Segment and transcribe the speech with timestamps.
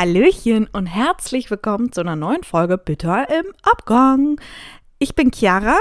[0.00, 4.40] Hallöchen und herzlich willkommen zu einer neuen Folge Bitter im Abgang.
[4.98, 5.76] Ich bin Chiara.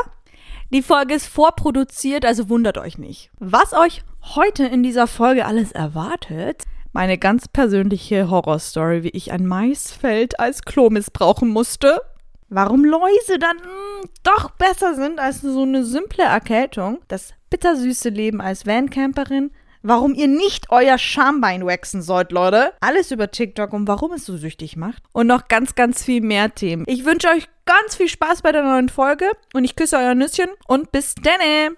[0.73, 3.31] Die Folge ist vorproduziert, also wundert euch nicht.
[3.39, 4.03] Was euch
[4.35, 10.63] heute in dieser Folge alles erwartet, meine ganz persönliche Horrorstory, wie ich ein Maisfeld als
[10.63, 12.01] Klo missbrauchen musste.
[12.49, 16.99] Warum Läuse dann mh, doch besser sind als so eine simple Erkältung.
[17.07, 19.51] Das bittersüße Leben als Vancamperin.
[19.81, 22.73] Warum ihr nicht euer Schambein waxen sollt, Leute.
[22.81, 25.03] Alles über TikTok und warum es so süchtig macht.
[25.13, 26.83] Und noch ganz, ganz viel mehr Themen.
[26.87, 30.49] Ich wünsche euch ganz viel Spaß bei der neuen Folge und ich küsse euer Nüsschen
[30.67, 31.75] und bis denne.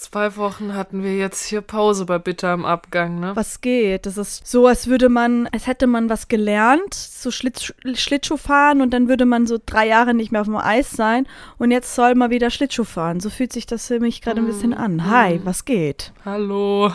[0.00, 3.36] Zwei Wochen hatten wir jetzt hier Pause bei Bitter am Abgang, ne?
[3.36, 4.06] Was geht?
[4.06, 8.80] Das ist so, als würde man, als hätte man was gelernt, so Schlitz, Schlittschuh fahren
[8.80, 11.28] und dann würde man so drei Jahre nicht mehr auf dem Eis sein
[11.58, 13.20] und jetzt soll man wieder Schlittschuh fahren.
[13.20, 15.06] So fühlt sich das für mich gerade ein bisschen an.
[15.10, 16.12] Hi, was geht?
[16.24, 16.90] Hallo.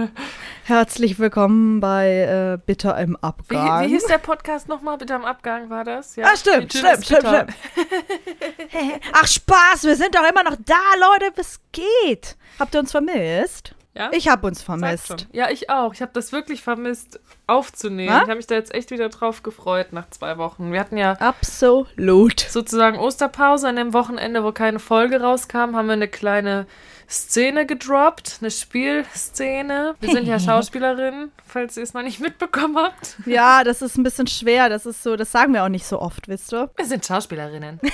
[0.64, 3.84] Herzlich willkommen bei äh, Bitter im Wie, Abgang.
[3.84, 4.96] wie hieß der Podcast nochmal?
[4.96, 6.16] Bitter am Abgang war das?
[6.16, 6.26] Ja.
[6.26, 7.50] Ah, stimmt, stimmt, stimmt, stimmt.
[9.12, 12.29] Ach, Spaß, wir sind doch immer noch da, Leute, was geht?
[12.58, 13.74] Habt ihr uns vermisst?
[13.94, 14.10] Ja?
[14.12, 15.26] Ich hab uns vermisst.
[15.32, 15.92] Ja, ich auch.
[15.92, 18.10] Ich habe das wirklich vermisst, aufzunehmen.
[18.10, 18.22] Na?
[18.22, 20.72] Ich habe mich da jetzt echt wieder drauf gefreut nach zwei Wochen.
[20.72, 22.40] Wir hatten ja Absolut.
[22.40, 26.66] sozusagen Osterpause an dem Wochenende, wo keine Folge rauskam, haben wir eine kleine
[27.08, 29.96] Szene gedroppt, eine Spielszene.
[29.98, 33.16] Wir sind ja Schauspielerinnen, falls ihr es noch nicht mitbekommen habt.
[33.26, 34.68] Ja, das ist ein bisschen schwer.
[34.68, 36.70] Das ist so, das sagen wir auch nicht so oft, wisst ihr?
[36.76, 37.80] Wir sind Schauspielerinnen.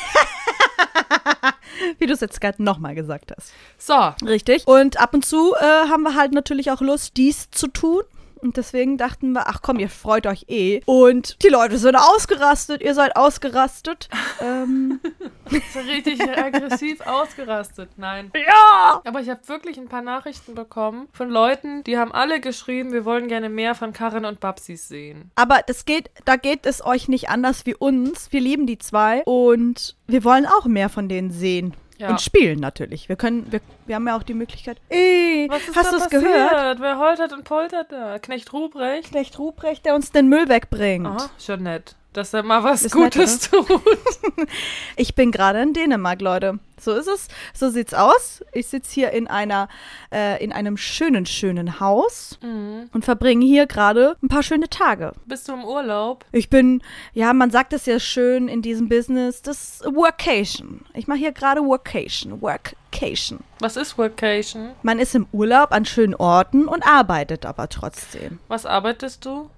[1.99, 3.53] Wie du es jetzt gerade nochmal gesagt hast.
[3.79, 4.67] So, Richtig.
[4.67, 8.03] Und ab und zu äh, haben wir halt natürlich auch Lust, dies zu tun.
[8.41, 10.81] Und deswegen dachten wir, ach komm, ihr freut euch eh.
[10.87, 14.09] Und die Leute sind ausgerastet, ihr seid ausgerastet.
[14.41, 15.01] ähm,
[15.87, 17.91] richtig aggressiv ausgerastet.
[17.97, 18.31] Nein.
[18.35, 19.01] ja!
[19.05, 23.05] Aber ich habe wirklich ein paar Nachrichten bekommen von Leuten, die haben alle geschrieben, wir
[23.05, 25.31] wollen gerne mehr von Karin und Babsis sehen.
[25.35, 28.33] Aber das geht, da geht es euch nicht anders wie uns.
[28.33, 31.75] Wir lieben die zwei und wir wollen auch mehr von denen sehen.
[31.99, 32.11] Ja.
[32.11, 33.09] Und spielen natürlich.
[33.09, 34.79] Wir können, wir, wir haben ja auch die Möglichkeit.
[34.89, 36.81] Ey, Was ist hast du es gehört?
[36.81, 38.19] Wer holtert und poltert da?
[38.19, 39.11] Knecht Ruprecht?
[39.11, 41.07] Knecht Ruprecht, der uns den Müll wegbringt.
[41.07, 41.97] Aha, schon nett.
[42.17, 43.67] Dass er mal was Ist nett, Gutes tut.
[44.97, 46.59] Ich bin gerade in Dänemark, Leute.
[46.81, 47.29] So ist es.
[47.53, 48.43] So sieht's aus.
[48.53, 49.69] Ich sitze hier in einer,
[50.11, 52.89] äh, in einem schönen, schönen Haus Mhm.
[52.95, 55.13] und verbringe hier gerade ein paar schöne Tage.
[55.27, 56.25] Bist du im Urlaub?
[56.33, 56.83] Ich bin,
[57.13, 60.87] ja, man sagt es ja schön in diesem Business, das Workation.
[60.95, 63.41] Ich mache hier gerade Workation, Workation.
[63.61, 64.71] Was ist Workation?
[64.83, 68.39] Man ist im Urlaub an schönen Orten und arbeitet aber trotzdem.
[68.49, 69.51] Was arbeitest du?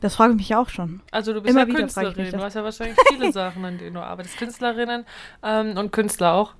[0.00, 1.00] Das frage ich mich auch schon.
[1.10, 2.30] Also du bist Immer ja wieder Künstlerin.
[2.30, 4.36] Du hast ja wahrscheinlich viele Sachen, an denen du arbeitest.
[4.36, 5.06] Künstlerinnen
[5.42, 6.52] ähm, und Künstler auch.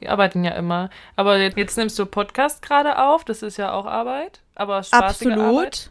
[0.00, 0.90] Die arbeiten ja immer.
[1.16, 3.24] Aber jetzt, jetzt nimmst du Podcast gerade auf.
[3.24, 4.40] Das ist ja auch Arbeit.
[4.54, 5.38] Aber spaßige Absolut.
[5.38, 5.90] Arbeit.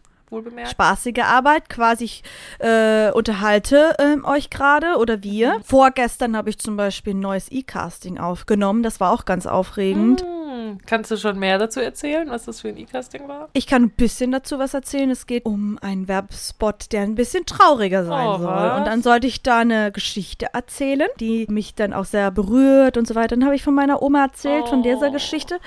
[0.69, 2.23] Spaßige Arbeit, quasi ich
[2.59, 5.59] äh, unterhalte ähm, euch gerade oder wir.
[5.61, 8.81] Vorgestern habe ich zum Beispiel ein neues E-Casting aufgenommen.
[8.81, 10.21] Das war auch ganz aufregend.
[10.21, 10.40] Hm,
[10.85, 13.49] Kannst du schon mehr dazu erzählen, was das für ein E-Casting war?
[13.53, 15.09] Ich kann ein bisschen dazu was erzählen.
[15.09, 18.47] Es geht um einen Werbespot, der ein bisschen trauriger sein Oh, soll.
[18.47, 18.79] was?
[18.79, 23.07] Und dann sollte ich da eine Geschichte erzählen, die mich dann auch sehr berührt und
[23.07, 23.35] so weiter.
[23.35, 25.11] Dann habe ich von meiner Oma erzählt, von dieser Oh.
[25.11, 25.59] Geschichte.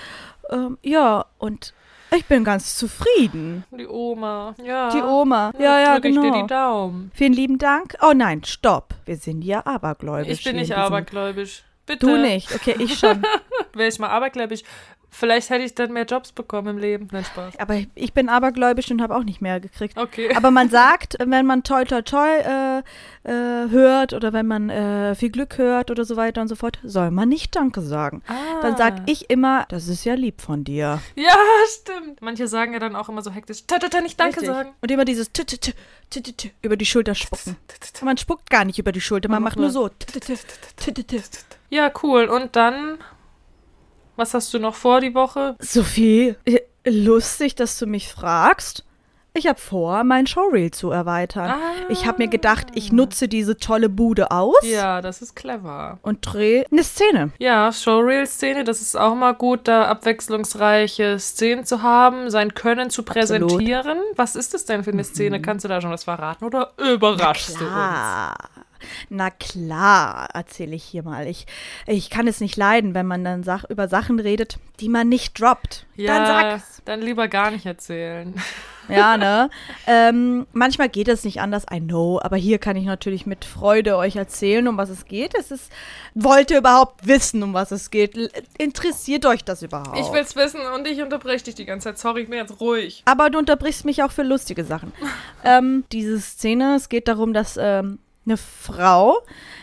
[0.51, 1.73] Ähm, ja, und
[2.17, 3.65] ich bin ganz zufrieden.
[3.77, 4.55] Die Oma.
[4.63, 4.91] Ja.
[4.91, 5.51] Die Oma.
[5.59, 6.43] Ja, ja, drück ich dir genau.
[6.43, 7.11] die Daumen.
[7.15, 7.97] Vielen lieben Dank.
[8.03, 8.95] Oh nein, stopp.
[9.05, 10.29] Wir sind ja abergläubisch.
[10.39, 11.65] Ich bin nicht abergläubisch.
[11.87, 12.07] Bitte.
[12.07, 12.55] Du nicht.
[12.55, 13.23] Okay, ich schon.
[13.75, 14.63] Wäre ich mal abergläubisch.
[15.17, 17.09] Vielleicht hätte ich dann mehr Jobs bekommen im Leben.
[17.13, 17.61] Nein, Spaß.
[17.61, 19.97] Aber ich bin abergläubisch und habe auch nicht mehr gekriegt.
[19.97, 20.35] Okay.
[20.35, 22.79] Aber man sagt, wenn man toi toi toi äh,
[23.23, 26.81] äh, hört oder wenn man äh, viel Glück hört oder so weiter und so fort,
[26.83, 28.23] soll man nicht Danke sagen.
[28.27, 28.61] Ah.
[28.61, 31.01] Dann sag ich immer, das ist ja lieb von dir.
[31.15, 31.37] Ja,
[31.69, 32.21] stimmt.
[32.21, 34.49] Manche sagen ja dann auch immer so hektisch, ta, nicht Danke Richtig.
[34.53, 34.73] sagen.
[34.81, 35.75] Und immer dieses t -t -t
[36.11, 37.57] -t -t -t über die Schulter spucken.
[38.03, 39.91] Man spuckt gar nicht über die Schulter, man macht nur so.
[41.71, 42.25] Ja, cool.
[42.25, 42.99] Und dann,
[44.17, 45.57] was hast du noch vor die Woche?
[45.61, 48.85] Sophie, äh, lustig, dass du mich fragst.
[49.37, 51.51] Ich habe vor, mein Showreel zu erweitern.
[51.51, 51.59] Ah.
[51.89, 55.99] Ich habe mir gedacht, ich nutze diese tolle Bude aus Ja, das ist clever.
[56.03, 57.33] und drehe eine Szene.
[57.41, 63.03] Ja, Showreel-Szene, das ist auch mal gut, da abwechslungsreiche Szenen zu haben, sein Können zu
[63.03, 63.99] präsentieren.
[64.15, 65.43] Was ist das denn für eine Szene?
[65.43, 67.75] Kannst du da schon was verraten oder überraschst du uns?
[69.09, 71.27] Na klar, erzähle ich hier mal.
[71.27, 71.47] Ich,
[71.87, 75.41] ich kann es nicht leiden, wenn man dann sach über Sachen redet, die man nicht
[75.41, 75.87] droppt.
[75.97, 76.83] Ja, dann sag's.
[76.85, 78.35] dann lieber gar nicht erzählen.
[78.89, 79.49] Ja, ne?
[79.87, 82.21] ähm, manchmal geht es nicht anders, I know.
[82.23, 85.35] Aber hier kann ich natürlich mit Freude euch erzählen, um was es geht.
[85.39, 85.71] Es ist,
[86.15, 88.17] wollt ihr überhaupt wissen, um was es geht?
[88.59, 89.99] Interessiert euch das überhaupt?
[89.99, 91.99] Ich will's wissen und ich unterbreche dich die ganze Zeit.
[91.99, 93.03] Sorry, ich bin jetzt ruhig.
[93.05, 94.93] Aber du unterbrichst mich auch für lustige Sachen.
[95.45, 99.19] ähm, diese Szene, es geht darum, dass ähm, eine Frau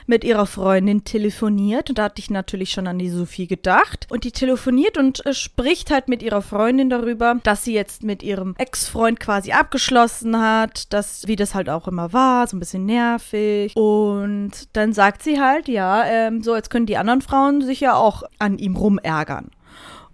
[0.05, 1.89] mit ihrer Freundin telefoniert.
[1.89, 4.07] Und da hatte ich natürlich schon an die Sophie gedacht.
[4.09, 8.23] Und die telefoniert und äh, spricht halt mit ihrer Freundin darüber, dass sie jetzt mit
[8.23, 12.85] ihrem Ex-Freund quasi abgeschlossen hat, dass, wie das halt auch immer war, so ein bisschen
[12.85, 13.75] nervig.
[13.75, 17.95] Und dann sagt sie halt, ja, ähm, so, jetzt können die anderen Frauen sich ja
[17.95, 19.49] auch an ihm rumärgern.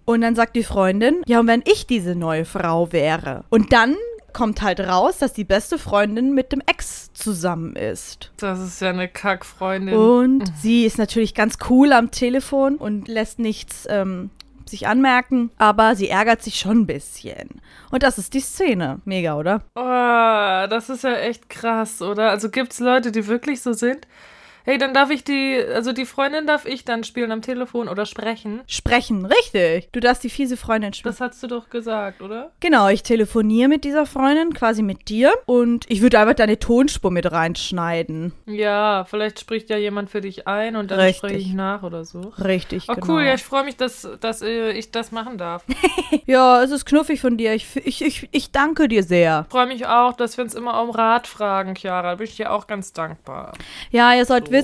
[0.04, 3.44] Und dann sagt die Freundin, ja, und wenn ich diese neue Frau wäre?
[3.50, 3.94] Und dann
[4.32, 8.30] kommt halt raus, dass die beste Freundin mit dem Ex zusammen ist.
[8.36, 9.94] Das ist ja eine Kackfreundin.
[9.94, 14.30] Und sie ist natürlich ganz cool am Telefon und lässt nichts ähm,
[14.68, 17.60] sich anmerken, aber sie ärgert sich schon ein bisschen.
[17.90, 19.00] Und das ist die Szene.
[19.04, 19.62] Mega, oder?
[19.74, 22.30] Oh, das ist ja echt krass, oder?
[22.30, 24.06] Also gibt's Leute, die wirklich so sind?
[24.68, 28.04] Hey, dann darf ich die, also die Freundin darf ich dann spielen am Telefon oder
[28.04, 28.60] sprechen.
[28.66, 29.88] Sprechen, richtig.
[29.92, 31.16] Du darfst die fiese Freundin sprechen.
[31.18, 32.52] Das hast du doch gesagt, oder?
[32.60, 35.32] Genau, ich telefoniere mit dieser Freundin, quasi mit dir.
[35.46, 38.34] Und ich würde einfach deine Tonspur mit reinschneiden.
[38.44, 41.16] Ja, vielleicht spricht ja jemand für dich ein und dann Richtig.
[41.16, 42.20] spreche ich nach oder so.
[42.36, 43.06] Richtig, Oh genau.
[43.06, 45.64] cool, ja, ich freue mich, dass, dass äh, ich das machen darf.
[46.10, 47.54] Ich Ja, es ist knuffig von dir.
[47.54, 49.46] Ich, ich, ich, ich danke dir sehr.
[49.48, 52.10] freue mich auch, dass wir uns immer um Rat fragen, Chiara.
[52.10, 53.54] Da bin ich dir auch ganz dankbar.
[53.90, 54.52] Ja, ihr sollt So.
[54.52, 54.57] wissen,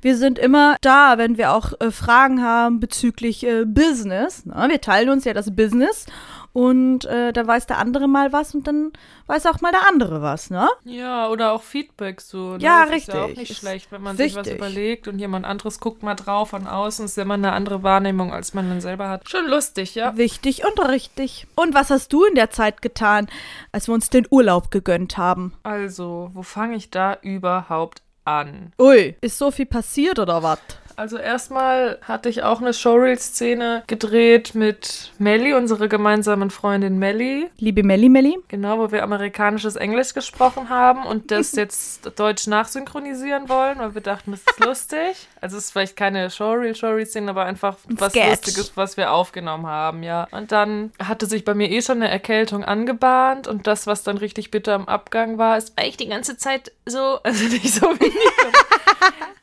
[0.00, 4.42] wir sind immer da, wenn wir auch äh, Fragen haben bezüglich äh, Business.
[4.44, 6.06] Na, wir teilen uns ja das Business
[6.52, 8.92] und äh, da weiß der andere mal was und dann
[9.26, 10.68] weiß auch mal der andere was, ne?
[10.84, 12.56] Ja, oder auch Feedback so.
[12.56, 12.58] Ne?
[12.60, 13.38] Ja, das Ist ja auch richtig.
[13.38, 16.66] nicht Ist schlecht, wenn man sich was überlegt und jemand anderes guckt mal drauf von
[16.66, 17.04] außen.
[17.04, 19.28] Ist ja immer eine andere Wahrnehmung, als man dann selber hat.
[19.28, 20.16] Schon lustig, ja.
[20.16, 21.46] Wichtig und richtig.
[21.54, 23.28] Und was hast du in der Zeit getan,
[23.70, 25.52] als wir uns den Urlaub gegönnt haben?
[25.62, 28.72] Also, wo fange ich da überhaupt an?
[28.78, 30.58] Ui, ist so viel passiert oder was?
[30.98, 37.48] Also erstmal hatte ich auch eine Showreel-Szene gedreht mit Melly, unsere gemeinsamen Freundin Melly.
[37.56, 38.36] Liebe Melli Melli?
[38.48, 44.00] Genau, wo wir amerikanisches Englisch gesprochen haben und das jetzt deutsch nachsynchronisieren wollen, weil wir
[44.00, 45.28] dachten, das ist lustig.
[45.40, 48.30] Also es ist vielleicht keine Showreel, Showreel-Szene, aber einfach was Sketch.
[48.30, 50.26] Lustiges, was wir aufgenommen haben, ja.
[50.32, 54.18] Und dann hatte sich bei mir eh schon eine Erkältung angebahnt und das, was dann
[54.18, 57.86] richtig bitter am Abgang war, ist, weil ich die ganze Zeit so, also nicht so
[57.86, 58.12] wie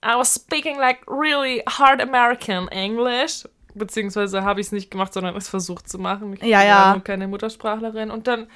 [0.03, 3.45] I was speaking like really hard American English.
[3.73, 6.33] Beziehungsweise habe ich es nicht gemacht, sondern es versucht zu machen.
[6.33, 6.91] Ich Ja, bin ja.
[6.93, 8.09] nur keine Muttersprachlerin.
[8.09, 8.47] Und dann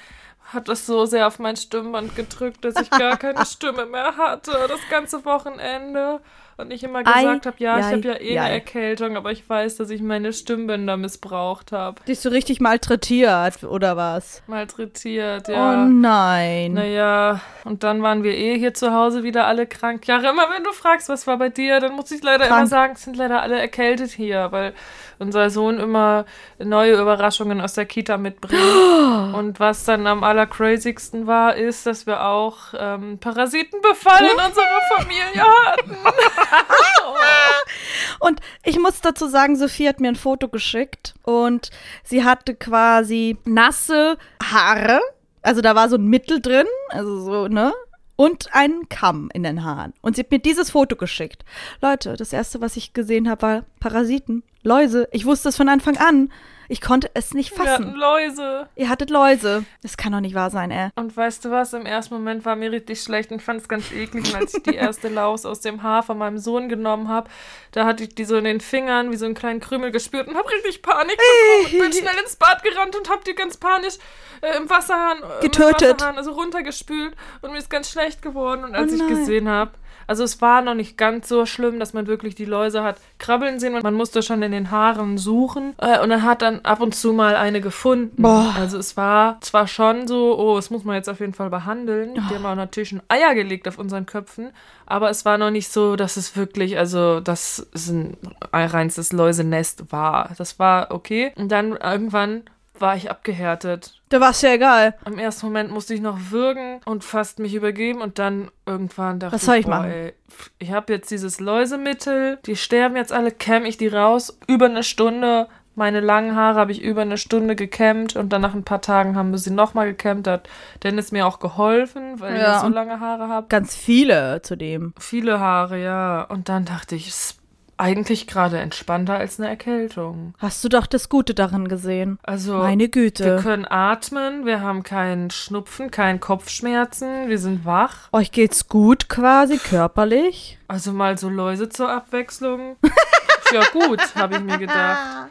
[0.42, 4.52] hat das so sehr auf mein Stimmband gedrückt, dass ich gar keine Stimme mehr hatte,
[4.68, 6.20] das ganze Wochenende.
[6.58, 8.54] Und ich immer Ei, gesagt habe, ja, ich jei, habe ja eh eine jei.
[8.56, 12.04] Erkältung, aber ich weiß, dass ich meine Stimmbänder missbraucht habe.
[12.04, 14.44] Dich so richtig malträtiert oder was?
[14.48, 15.84] Malträtiert, ja.
[15.84, 16.74] Oh nein.
[16.74, 20.06] Naja, und dann waren wir eh hier zu Hause wieder alle krank.
[20.08, 22.60] Ja, immer wenn du fragst, was war bei dir, dann muss ich leider Krank.
[22.60, 24.74] immer sagen, es sind leider alle erkältet hier, weil
[25.20, 26.26] unser Sohn immer
[26.58, 28.62] neue Überraschungen aus der Kita mitbringt.
[29.34, 35.44] Und was dann am allercrazigsten war, ist, dass wir auch ähm, Parasitenbefall in unserer Familie
[35.44, 35.98] hatten.
[38.20, 41.70] Und ich muss dazu sagen, Sophie hat mir ein Foto geschickt und
[42.04, 45.00] sie hatte quasi nasse Haare.
[45.42, 47.74] Also da war so ein Mittel drin, also so, ne?
[48.20, 49.94] Und einen Kamm in den Haaren.
[50.02, 51.46] Und sie hat mir dieses Foto geschickt.
[51.82, 55.08] Leute, das erste, was ich gesehen habe, war Parasiten, Läuse.
[55.14, 56.30] Ich wusste es von Anfang an.
[56.72, 57.96] Ich konnte es nicht Wir hatten fassen.
[57.96, 58.70] Läuse.
[58.76, 59.66] Ihr hattet Läuse.
[59.82, 60.90] Das kann doch nicht wahr sein, ey.
[60.96, 63.68] Und weißt du was, im ersten Moment war mir richtig schlecht und ich fand es
[63.68, 67.08] ganz eklig, und als ich die erste Laus aus dem Haar von meinem Sohn genommen
[67.08, 67.28] habe,
[67.72, 70.38] da hatte ich die so in den Fingern wie so einen kleinen Krümel gespürt und
[70.38, 73.96] habe richtig Panik bekommen und bin schnell ins Bad gerannt und habe die ganz panisch
[74.42, 75.96] äh, im Wasserhahn, äh, Getötet.
[75.96, 79.72] Wasserhahn also runtergespült und mir ist ganz schlecht geworden und als Oh ich gesehen habe,
[80.10, 83.60] also es war noch nicht ganz so schlimm, dass man wirklich die Läuse hat krabbeln
[83.60, 86.82] sehen und man musste schon in den Haaren suchen äh, und dann hat dann ab
[86.82, 88.20] und zu mal eine gefunden.
[88.20, 88.56] Boah.
[88.58, 92.16] Also es war zwar schon so, oh, das muss man jetzt auf jeden Fall behandeln.
[92.16, 94.50] Die haben auch natürlich schon Eier gelegt auf unseren Köpfen,
[94.88, 98.18] aber es war noch nicht so, dass es wirklich, also das ist ein
[98.52, 100.32] reinstes Läusenest war.
[100.40, 101.34] Das war okay.
[101.36, 102.46] Und dann irgendwann
[102.82, 104.02] war ich abgehärtet.
[104.10, 104.96] Da war es ja egal.
[105.06, 109.36] Am ersten Moment musste ich noch würgen und fast mich übergeben und dann irgendwann dachte
[109.36, 109.92] Was soll ich boah, machen?
[109.92, 110.14] Ey,
[110.58, 114.84] ich habe jetzt dieses Läusemittel, die sterben jetzt alle, kämm ich die raus, über eine
[114.84, 118.82] Stunde Meine langen Haare habe ich über eine Stunde gekämmt und dann nach ein paar
[118.82, 120.28] Tagen haben wir sie nochmal gekämmt.
[120.28, 120.50] Hat
[120.84, 123.48] Dennis mir auch geholfen, weil Ja, ich so lange Haare habe.
[123.48, 124.94] Ganz viele zudem.
[125.00, 126.24] Viele Haare, ja.
[126.24, 127.38] Und dann dachte ich, es
[127.80, 130.34] eigentlich gerade entspannter als eine Erkältung.
[130.38, 132.20] Hast du doch das Gute darin gesehen.
[132.24, 133.40] Also, Meine wir Güte.
[133.42, 138.10] können atmen, wir haben keinen Schnupfen, keinen Kopfschmerzen, wir sind wach.
[138.12, 140.60] Euch geht's gut quasi körperlich.
[140.68, 142.76] Also mal so Läuse zur Abwechslung.
[143.54, 145.30] ja gut, habe ich mir gedacht.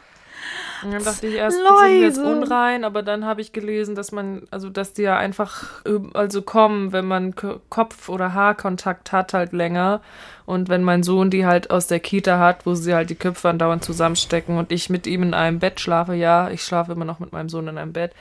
[0.83, 2.31] Und dann dachte ich erst, die sind jetzt Läuse.
[2.37, 6.41] unrein, aber dann habe ich gelesen, dass man, also dass die ja einfach, ähm, also
[6.41, 10.01] kommen, wenn man Kopf- oder Haarkontakt hat, halt länger.
[10.49, 13.49] Und wenn mein Sohn die halt aus der Kita hat, wo sie halt die Köpfe
[13.49, 17.19] andauernd zusammenstecken und ich mit ihm in einem Bett schlafe, ja, ich schlafe immer noch
[17.19, 18.13] mit meinem Sohn in einem Bett.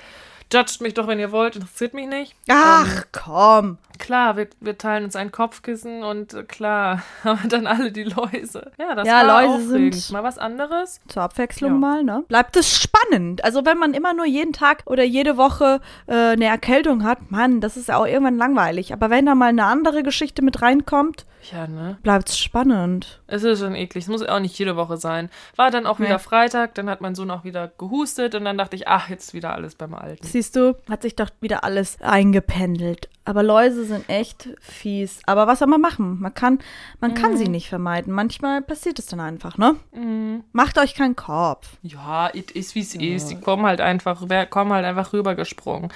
[0.53, 2.37] Judgt mich doch, wenn ihr wollt, interessiert mich nicht.
[2.51, 3.79] Ach, komm.
[3.99, 8.71] Klar, wir, wir teilen uns ein Kopfkissen und äh, klar, haben dann alle die Läuse.
[8.79, 9.95] Ja, das Ja, war Läuse aufregend.
[9.97, 11.01] sind- Mal was anderes.
[11.09, 11.79] Zur Abwechslung Ja.
[11.79, 12.25] mal, ne?
[12.29, 13.45] Bleibt es spannend.
[13.45, 17.61] Also wenn man immer nur jeden Tag oder jede Woche äh, eine Erkältung hat, Mann,
[17.61, 18.93] das ist ja auch irgendwann langweilig.
[18.93, 21.97] Aber wenn da mal eine andere Geschichte mit reinkommt, Ja, ne?
[22.03, 23.21] bleibt es spannend.
[23.27, 24.05] Es ist schon eklig.
[24.05, 25.31] Es muss auch nicht jede Woche sein.
[25.57, 26.07] War dann auch Nee.
[26.07, 29.35] wieder Freitag, dann hat mein Sohn auch wieder gehustet und dann dachte ich, ach, jetzt
[29.35, 30.25] wieder alles beim Alten.
[30.27, 33.09] Siehst du, hat sich doch wieder alles eingependelt.
[33.25, 35.21] Aber Läuse sind echt fies.
[35.27, 36.21] Aber was soll man machen?
[36.21, 36.61] Man kann,
[37.01, 38.13] man kann sie nicht vermeiden.
[38.13, 39.77] Manchmal passiert es dann einfach, ne?
[39.93, 40.45] Mhm.
[40.53, 41.77] Macht euch keinen Kopf.
[41.83, 43.29] Ja, it is wie es ist.
[43.29, 45.91] Die kommen halt einfach, kommen halt einfach rübergesprungen.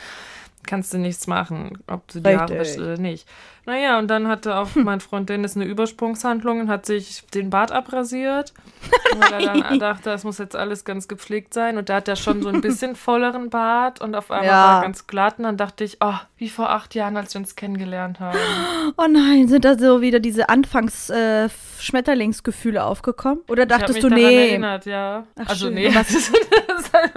[0.67, 2.59] Kannst du nichts machen, ob du die Haare Richtig.
[2.59, 3.27] wäschst oder nicht.
[3.65, 7.71] Naja, und dann hatte auch mein Freund Dennis eine Übersprungshandlung und hat sich den Bart
[7.73, 8.53] abrasiert.
[9.17, 11.79] weil er dann dachte, das muss jetzt alles ganz gepflegt sein.
[11.79, 14.53] Und da hat er schon so ein bisschen volleren Bart und auf einmal Ja.
[14.53, 15.39] war er ganz glatt.
[15.39, 18.39] Und dann dachte ich, oh, wie vor acht Jahren, als wir uns kennengelernt haben.
[18.97, 23.39] Oh nein, sind da so wieder diese Anfangs-Schmetterlingsgefühle aufgekommen?
[23.49, 24.49] Oder dachtest mich du, daran nee?
[24.51, 25.25] erinnert, ja.
[25.41, 25.75] Ach, also schön.
[25.75, 26.33] nee, das ist,
[26.93, 27.13] halt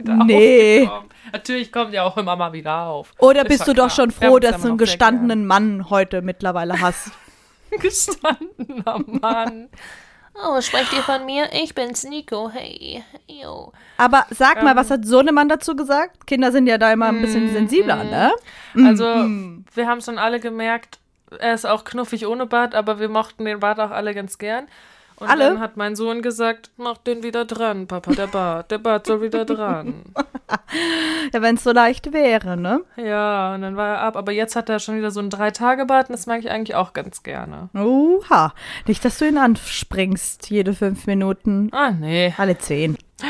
[0.04, 0.82] wieder Nee.
[0.82, 1.10] aufgekommen.
[1.32, 3.12] Natürlich kommt ja auch immer mal wieder auf.
[3.18, 3.90] Oder Ist bist du doch klar.
[3.90, 7.12] schon Wir haben froh, dass du einen gestandenen Mann heute mittlerweile hast?
[7.80, 9.68] Gestandener Mann.
[10.34, 11.48] Oh, sprecht ihr von mir?
[11.52, 12.50] Ich bin's, Nico.
[12.50, 13.04] Hey.
[13.28, 13.72] Yo.
[13.96, 14.64] Aber sag Ähm.
[14.64, 16.26] mal, was hat Sohnemann dazu gesagt?
[16.26, 18.32] Kinder sind ja da immer ein bisschen sensibler, ne?
[18.86, 20.98] Also, wir haben schon alle gemerkt,
[21.38, 24.66] er ist auch knuffig ohne Bart, aber wir mochten den Bart auch alle ganz gern.
[25.20, 25.44] Und Alle?
[25.50, 28.70] dann hat mein Sohn gesagt, mach den wieder dran, Papa, der Bart.
[28.70, 30.02] Der Bart soll wieder dran.
[31.32, 32.80] Ja, wenn es so leicht wäre, ne?
[32.96, 34.16] ja, und dann war er ab.
[34.16, 36.92] Aber jetzt hat er schon wieder so einen Drei-Tage-Bart und das mag ich eigentlich auch
[36.92, 37.68] ganz gerne.
[37.74, 38.52] Oha.
[38.86, 41.68] Nicht, dass du ihn anspringst, jede fünf Minuten.
[41.72, 42.34] Ah, nee.
[42.36, 42.96] Alle zehn.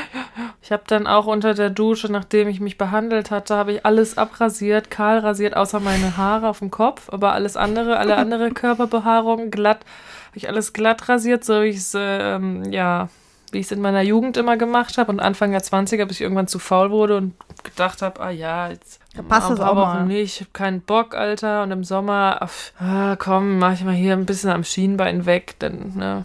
[0.71, 4.17] Ich habe dann auch unter der Dusche, nachdem ich mich behandelt hatte, habe ich alles
[4.17, 9.51] abrasiert, kahl rasiert, außer meine Haare auf dem Kopf, aber alles andere, alle andere Körperbehaarung
[9.51, 9.81] glatt,
[10.29, 13.09] habe ich alles glatt rasiert, so wie ich es, ähm, ja,
[13.51, 16.21] wie ich es in meiner Jugend immer gemacht habe und Anfang der 20er, bis ich
[16.21, 17.35] irgendwann zu faul wurde und
[17.65, 20.07] gedacht habe, ah ja, jetzt Da passt das paar auch mal.
[20.07, 23.93] nicht, ich habe keinen Bock, Alter, und im Sommer, ach, ah, komm, mach ich mal
[23.93, 26.25] hier ein bisschen am Schienbein weg, denn, ne,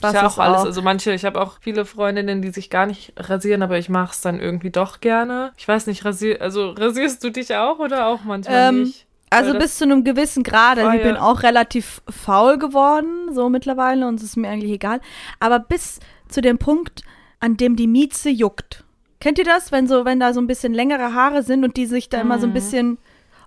[0.00, 0.60] Das ist ja auch alles.
[0.60, 3.88] auch- Also manche, ich habe auch viele Freundinnen, die sich gar nicht rasieren, aber ich
[3.88, 5.52] mache es dann irgendwie doch gerne.
[5.56, 9.06] Ich weiß nicht, rasier, also rasierst du dich auch oder auch manchmal Ähm, nicht?
[9.28, 10.78] Also bis zu einem gewissen Grad.
[10.78, 15.00] Also ich bin auch relativ faul geworden, so mittlerweile, und es ist mir eigentlich egal.
[15.40, 17.02] Aber bis zu dem Punkt,
[17.40, 18.84] an dem die Mieze juckt.
[19.20, 21.86] Kennt ihr das, wenn so, wenn da so ein bisschen längere Haare sind und die
[21.86, 22.22] sich da Mhm.
[22.22, 22.98] immer so ein bisschen.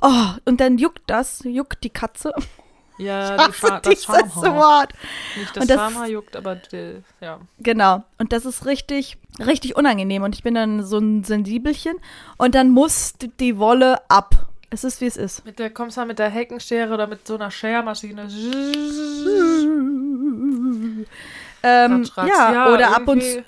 [0.02, 2.34] Oh, und dann juckt das, juckt die Katze.
[3.00, 4.56] Ja, Ich hasse das dieses Schamhaar.
[4.56, 4.94] Wort.
[5.38, 7.40] Nicht das, Und das- juckt, aber die, ja.
[7.60, 8.04] Genau.
[8.18, 10.24] Und das ist richtig, richtig unangenehm.
[10.24, 11.96] Und ich bin dann so ein Sensibelchen.
[12.38, 14.46] Und dann muss die- Wolle ab.
[14.70, 15.44] Es ist, wie es ist.
[15.46, 18.28] Mit der kommst du mit der Heckenschere oder mit so einer Schermaschine.
[21.62, 22.30] Ähm, ratsch.
[22.30, 23.44] ja, oder ab und irgendwie-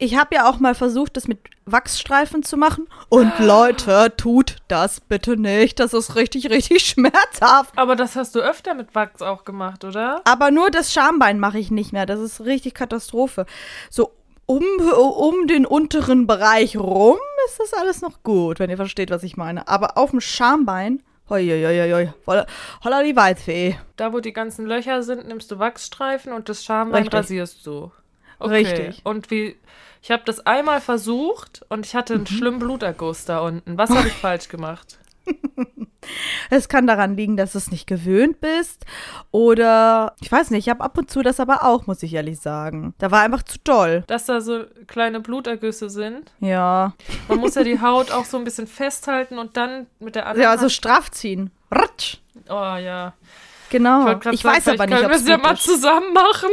[0.00, 2.86] Ich habe ja auch mal versucht, das mit Wachsstreifen zu machen.
[3.08, 5.80] Und Leute, tut das bitte nicht.
[5.80, 7.76] Das ist richtig, richtig schmerzhaft.
[7.76, 10.22] Aber das hast du öfter mit Wachs auch gemacht, oder?
[10.24, 12.06] Aber nur das Schambein mache ich nicht mehr.
[12.06, 13.44] Das ist richtig Katastrophe.
[13.90, 14.12] So
[14.46, 19.24] um, um den unteren Bereich rum ist das alles noch gut, wenn ihr versteht, was
[19.24, 19.68] ich meine.
[19.68, 22.46] Aber auf dem Schambein, hoi, hoi, hoi, hoi, holla,
[22.84, 23.78] holla die Waldfee.
[23.96, 27.18] Da, wo die ganzen Löcher sind, nimmst du Wachsstreifen und das Schambein Richtig.
[27.18, 27.90] rasierst du.
[28.40, 29.00] Richtig.
[29.04, 29.56] Und wie.
[30.02, 32.26] Ich habe das einmal versucht und ich hatte einen Mhm.
[32.26, 33.76] schlimmen Bluterguss da unten.
[33.78, 34.98] Was habe ich falsch gemacht?
[36.48, 38.86] Es kann daran liegen, dass du es nicht gewöhnt bist.
[39.30, 42.40] Oder, ich weiß nicht, ich habe ab und zu das aber auch, muss ich ehrlich
[42.40, 42.94] sagen.
[42.98, 44.04] Da war einfach zu doll.
[44.06, 46.32] Dass da so kleine Blutergüsse sind.
[46.40, 46.94] Ja.
[47.28, 50.42] Man muss ja die Haut auch so ein bisschen festhalten und dann mit der anderen.
[50.44, 51.50] Ja, also straff ziehen.
[51.70, 52.18] Ratsch.
[52.48, 53.12] Oh ja.
[53.70, 54.04] Genau.
[54.18, 55.62] grad Ich sagen, weiß aber nicht, können ob wir es es ja mal ist.
[55.64, 56.48] zusammen machen.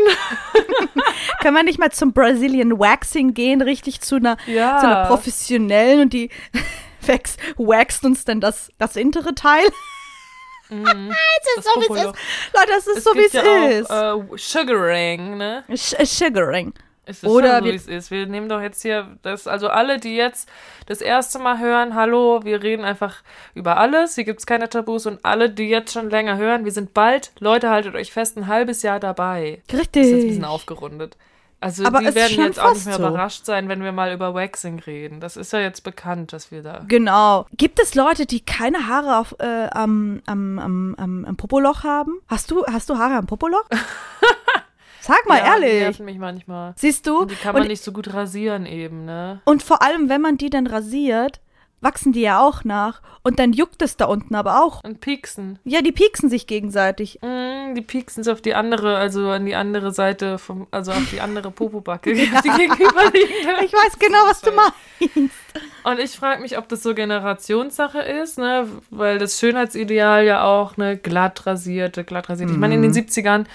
[1.41, 4.79] Können wir nicht mal zum Brazilian Waxing gehen, richtig zu einer, Ja.
[4.79, 6.29] zu einer professionellen und die
[7.01, 9.65] wax, waxt uns dann das, das hintere Teil?
[10.67, 12.05] Das so, wie es ist.
[12.05, 13.91] Leute, das ist Es so, wie es ja ist.
[13.91, 15.63] Auch, äh, Sugaring, ne?
[15.69, 16.73] Sch- äh, Sugaring.
[17.05, 18.11] Es ist Oder so, wie es ist.
[18.11, 20.49] Wir nehmen doch jetzt hier das, also alle, die jetzt
[20.87, 23.17] das erste Mal hören, hallo, wir reden einfach
[23.53, 24.15] über alles.
[24.15, 27.31] Hier gibt es keine Tabus und alle, die jetzt schon länger hören, wir sind bald,
[27.39, 29.61] Leute, haltet euch fest, ein halbes Jahr dabei.
[29.67, 30.27] Das ist jetzt ein Richtig.
[30.29, 31.15] bisschen aufgerundet.
[31.61, 33.07] Also Aber die werden jetzt auch nicht mehr so.
[33.07, 35.19] überrascht sein, wenn wir mal über Waxing reden.
[35.19, 36.83] Das ist ja jetzt bekannt, dass wir da.
[36.87, 37.47] Genau.
[37.57, 42.19] Gibt es Leute, die keine Haare auf, äh, am, am, am, am, am Popoloch haben?
[42.27, 43.65] Hast du, hast du Haare am Popoloch?
[45.05, 45.79] Sag mal ja, Die ehrlich.
[45.81, 46.73] nerven mich manchmal.
[46.77, 47.19] Siehst du?
[47.21, 49.41] Und die kann man und, nicht so gut rasieren eben, ne?
[49.45, 51.39] und vor allem, wenn man die dann rasiert,
[51.81, 53.01] wachsen die ja auch nach.
[53.21, 54.83] Und dann juckt es da unten aber auch.
[54.83, 55.59] Und pieksen.
[55.63, 57.19] Ja, die pieksen sich gegenseitig.
[57.21, 61.09] Mm, die pieksen so auf die andere, also an die andere Seite vom, also auf
[61.11, 62.21] die andere Popobacke, die.
[63.65, 65.35] Ich weiß genau, was du meinst.
[65.83, 68.67] Und ich frage mich, ob das so Generationssache ist, ne?
[68.89, 72.53] Weil das Schönheitsideal ja auch eine glatt rasierte, glatt rasierte.
[72.53, 72.95] Ich meine, in den Mhm.
[72.97, 73.45] 70ern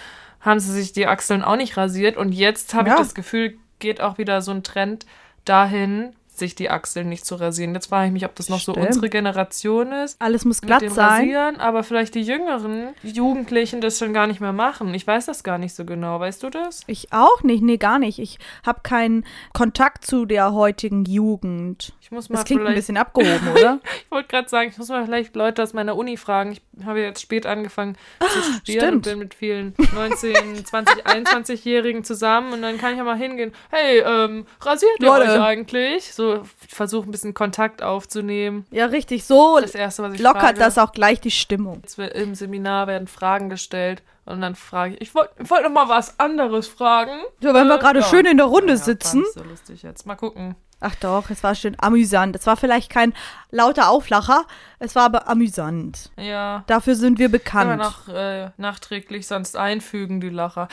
[0.41, 2.95] haben sie sich die Achseln auch nicht rasiert und jetzt habe Ja.
[2.95, 5.07] ich das Gefühl, geht auch wieder so ein Trend
[5.45, 7.73] dahin, sich die Achseln nicht zu rasieren.
[7.75, 8.89] Jetzt frage ich mich, ob das noch so Stimmt.
[8.89, 10.21] unsere Generation ist.
[10.21, 11.09] Alles muss glatt sein.
[11.21, 14.93] Rasieren, aber vielleicht die jüngeren Jugendlichen das schon gar nicht mehr machen.
[14.95, 16.19] Ich weiß das gar nicht so genau.
[16.19, 16.81] Weißt du das?
[16.89, 18.19] Ich auch nicht, nee, gar nicht.
[18.19, 21.93] Ich habe keinen Kontakt zu der heutigen Jugend.
[22.01, 23.79] Ich muss mal Das klingt ein bisschen abgehoben, oder?
[24.05, 26.53] Ich wollte gerade sagen, ich muss mal vielleicht Leute aus meiner Uni fragen.
[26.53, 28.95] Ich habe jetzt spät angefangen zu studieren Ah, stimmt.
[28.95, 33.53] und bin mit vielen 19, 20, 21-Jährigen zusammen und dann kann ich ja mal hingehen.
[33.71, 35.33] Hey, ähm, rasiert ihr Leute.
[35.33, 36.13] euch eigentlich?
[36.15, 36.30] So,
[36.69, 38.67] versuche ein bisschen Kontakt aufzunehmen.
[38.71, 39.25] Ja, richtig.
[39.25, 41.81] So Das Erste, was ich lockert frage, das auch gleich die Stimmung.
[41.83, 45.89] Jetzt im Seminar werden Fragen gestellt und dann frage ich, ich wollte wollt noch mal
[45.89, 47.19] was anderes fragen.
[47.41, 48.05] So, wenn wir Äh, gerade ja.
[48.07, 49.25] schön in der Runde Ja, sitzen.
[49.35, 50.07] so lustig jetzt.
[50.07, 50.55] Mal gucken.
[50.81, 52.35] Ach doch, es war schön amüsant.
[52.37, 53.13] Es war vielleicht kein
[53.51, 54.47] lauter Auflacher,
[54.79, 56.11] es war aber amüsant.
[56.19, 56.65] Ja.
[56.67, 57.77] Dafür sind wir bekannt.
[57.77, 60.69] noch äh, nachträglich sonst einfügen, die Lacher.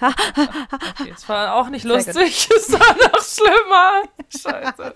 [0.00, 2.48] okay, es war auch nicht Sehr lustig.
[2.56, 4.02] Es war noch schlimmer.
[4.30, 4.94] Scheiße.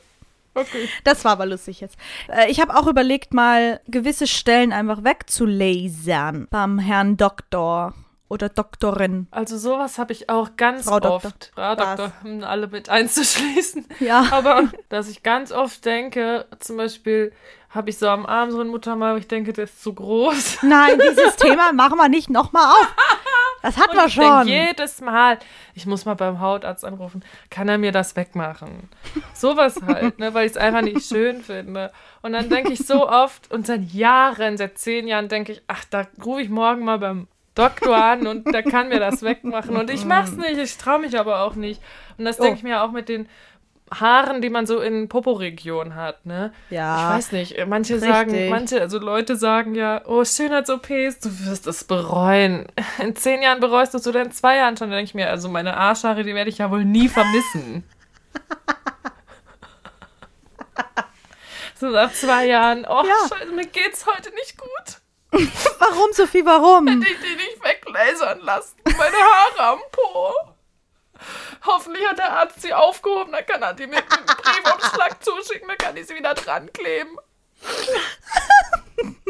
[0.54, 0.88] Okay.
[1.04, 1.96] Das war aber lustig jetzt.
[2.28, 7.94] Äh, ich habe auch überlegt, mal gewisse Stellen einfach wegzulasern beim Herrn Doktor
[8.30, 9.26] oder Doktorin.
[9.32, 11.50] Also sowas habe ich auch ganz Frau oft.
[11.52, 11.74] Frau?
[11.74, 13.84] Doktor, um alle mit einzuschließen.
[13.98, 14.26] Ja.
[14.30, 17.32] Aber dass ich ganz oft denke, zum Beispiel
[17.68, 20.58] habe ich so am Arm so einen Muttermal, ich denke, der ist zu groß.
[20.62, 22.94] Nein, dieses Thema machen wir nicht nochmal auf.
[23.62, 24.46] Das hatten wir schon.
[24.46, 25.38] jedes Mal,
[25.74, 28.88] ich muss mal beim Hautarzt anrufen, kann er mir das wegmachen?
[29.34, 31.92] Sowas halt, ne, weil ich es einfach nicht schön finde.
[32.22, 35.84] Und dann denke ich so oft und seit Jahren, seit zehn Jahren denke ich, ach,
[35.90, 37.28] da rufe ich morgen mal beim
[37.60, 39.76] Doktor an und der kann mir das wegmachen.
[39.76, 41.80] Und ich mach's nicht, ich traue mich aber auch nicht.
[42.18, 42.56] Und das denke Oh.
[42.56, 43.28] ich mir auch mit den
[43.92, 46.52] Haaren, die man so in Popo-Region hat, ne?
[46.70, 47.08] Ja.
[47.10, 48.08] Ich weiß nicht, manche Richtig.
[48.08, 52.66] sagen, manche, also Leute sagen ja, oh, Schönheits-OPs, du wirst es bereuen.
[53.02, 54.90] In zehn Jahren bereust du es oder in zwei Jahren schon.
[54.90, 57.82] Da denke ich mir, also meine Arschhaare, die werde ich ja wohl nie vermissen.
[61.74, 63.28] so nach zwei Jahren, oh, Ja.
[63.28, 64.99] scheiße, mir geht's heute nicht gut.
[65.78, 66.88] Warum, Sophie, warum?
[66.88, 68.76] Hätte ich die nicht weglasern lassen.
[68.84, 70.32] Meine Haare am Po.
[71.64, 75.68] Hoffentlich hat der Arzt sie aufgehoben, dann kann er die mir mit einem Briefumschlag zuschicken,
[75.68, 77.16] dann kann ich sie wieder dran kleben.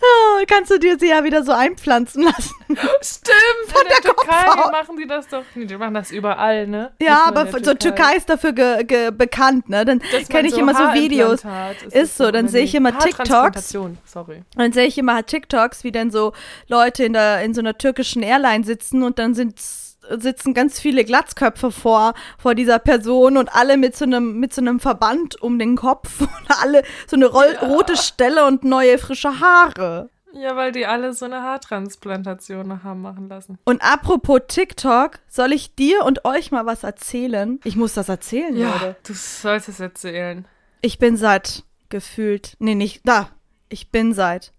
[0.00, 2.54] Oh, kannst du dir sie ja wieder so einpflanzen lassen?
[3.02, 4.70] Stimmt, in der, der Türkei auf.
[4.70, 5.42] machen die das doch.
[5.54, 6.92] Nee, die machen das überall, ne?
[7.00, 9.84] Ja, aber der so Türkei ist dafür ge ge bekannt, ne?
[9.84, 11.44] Dann kenne ich immer so Videos.
[11.44, 13.74] Haarimplantat Ist so, dann sehe ich immer TikToks.
[14.04, 14.42] Sorry.
[14.56, 16.32] Dann sehe ich immer TikToks, wie dann so
[16.68, 21.04] Leute in, der, in so einer türkischen Airline sitzen und dann sind, sitzen ganz viele
[21.04, 25.58] Glatzköpfe vor, vor dieser Person und alle mit so einem, mit so einem Verband um
[25.58, 26.30] den Kopf und
[26.62, 27.66] alle so eine roll Ja.
[27.66, 30.10] rote Stelle und neue frische Haare.
[30.34, 33.58] Ja, weil die alle so eine Haartransplantation haben machen lassen.
[33.64, 37.60] Und apropos TikTok, soll ich dir und euch mal was erzählen?
[37.64, 38.96] Ich muss das erzählen, Ja, Leute.
[39.04, 40.46] du sollst es erzählen.
[40.80, 43.30] Ich bin seit gefühlt, nee, nicht da.
[43.68, 44.52] Ich bin seit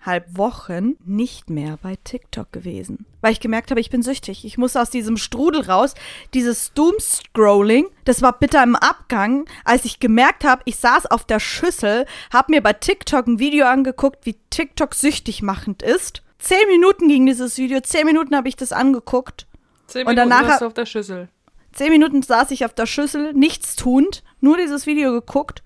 [0.00, 3.06] eineinhalb Wochen nicht mehr bei TikTok gewesen.
[3.20, 4.44] Weil ich gemerkt habe, ich bin süchtig.
[4.44, 5.94] Ich muss aus diesem Strudel raus.
[6.34, 11.40] Dieses Doom-Scrolling, das war bitter im Abgang, als ich gemerkt habe, ich saß auf der
[11.40, 16.22] Schüssel, habe mir bei TikTok ein Video angeguckt, wie TikTok süchtig machend ist.
[16.38, 19.46] Zehn Minuten ging dieses Video, zehn Minuten habe ich das angeguckt.
[19.86, 21.28] Zehn Und Minuten danach- warst du auf der Schüssel.
[21.72, 25.62] Zehn Minuten saß ich auf der Schüssel, nichts tuend, nur dieses Video geguckt.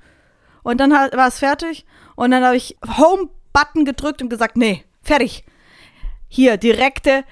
[0.63, 1.87] Und dann war es fertig.
[2.17, 2.77] Und dann habe ich
[3.55, 5.45] Home-Button gedrückt und gesagt, nee, Fertig.
[6.29, 7.25] Hier, direkte,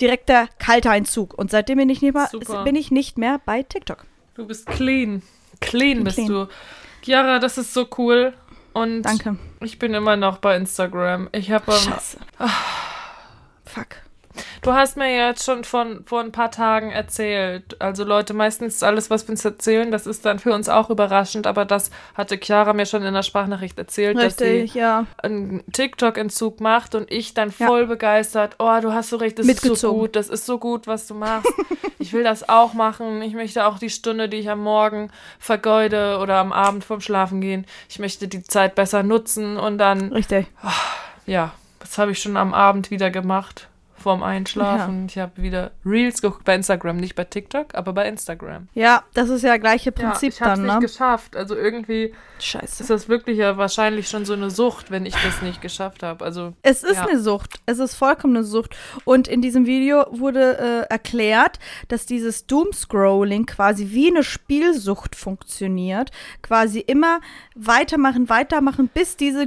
[0.00, 1.34] direkter kalter Einzug.
[1.34, 2.62] Und seitdem bin ich nicht mehr, Super.
[2.62, 4.04] bin ich nicht mehr bei TikTok.
[4.34, 5.22] Du bist clean.
[5.60, 6.28] Clean bist clean.
[6.28, 6.48] du.
[7.02, 8.34] Chiara, das ist so cool.
[8.74, 9.38] Und Danke.
[9.60, 11.28] ich bin immer noch bei Instagram.
[11.32, 12.18] Ich habe Scheiße.
[13.64, 14.03] Fuck.
[14.64, 17.78] Du hast mir jetzt schon von vor ein paar Tagen erzählt.
[17.82, 21.46] Also Leute, meistens alles, was wir uns erzählen, das ist dann für uns auch überraschend,
[21.46, 25.04] aber das hatte Chiara mir schon in der Sprachnachricht erzählt, dass Richtig, sie ja.
[25.22, 27.66] einen TikTok-Entzug macht und ich dann Ja.
[27.66, 28.56] voll begeistert.
[28.58, 30.00] Oh, du hast so recht, das ist so Mitgezogen.
[30.00, 31.52] gut, das ist so gut, was du machst.
[31.98, 33.20] ich will das auch machen.
[33.20, 37.42] Ich möchte auch die Stunde, die ich am Morgen vergeude oder am Abend vorm Schlafen
[37.42, 40.46] gehen, ich möchte die Zeit besser nutzen und dann Richtig.
[41.26, 43.68] ja, das habe ich schon am Abend wieder gemacht,
[44.04, 45.06] vorm Einschlafen.
[45.08, 48.68] Ich habe wieder Reels geguckt bei Instagram, nicht bei TikTok, aber bei Instagram.
[48.74, 50.80] Ja, das ist ja gleiche Prinzip ja, ich habe es dann, nicht ne?
[50.80, 51.34] geschafft.
[51.34, 52.82] Also irgendwie Scheiße.
[52.82, 56.22] ist das wirklich ja wahrscheinlich schon so eine Sucht, wenn ich das nicht geschafft habe.
[56.22, 57.06] Also Es ist Ja.
[57.06, 57.60] eine Sucht.
[57.64, 58.76] Es ist vollkommen eine Sucht.
[59.06, 66.10] Und in diesem Video wurde äh, erklärt, dass dieses Doomscrolling quasi wie eine Spielsucht funktioniert.
[66.42, 67.20] Quasi immer
[67.54, 69.46] weitermachen, weitermachen, bis diese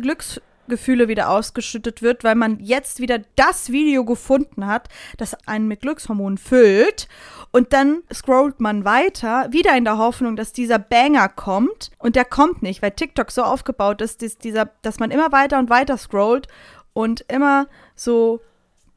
[0.67, 5.81] Glücksgefühle wieder ausgeschüttet wird, weil man jetzt wieder das Video gefunden hat, das einen mit
[5.81, 7.07] Glückshormonen füllt.
[7.51, 11.89] Und dann scrollt man weiter, wieder in der Hoffnung, dass dieser Banger kommt.
[11.97, 15.57] Und der kommt nicht, weil TikTok so aufgebaut ist, dass, dieser, dass man immer weiter
[15.57, 16.47] und weiter scrollt
[16.93, 18.41] und immer so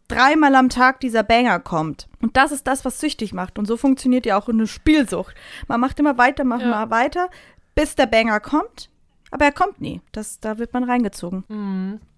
[0.09, 2.09] dreimal am Tag dieser Banger kommt.
[2.21, 3.59] Und das ist das, was süchtig macht.
[3.59, 5.35] Und so funktioniert ja auch eine Spielsucht.
[5.69, 6.69] Man macht immer weiter, macht Ja.
[6.69, 7.31] mal weiter,
[7.77, 8.91] bis der Banger kommt.
[9.31, 10.01] Aber er kommt nie.
[10.13, 11.45] Das, da wird man reingezogen.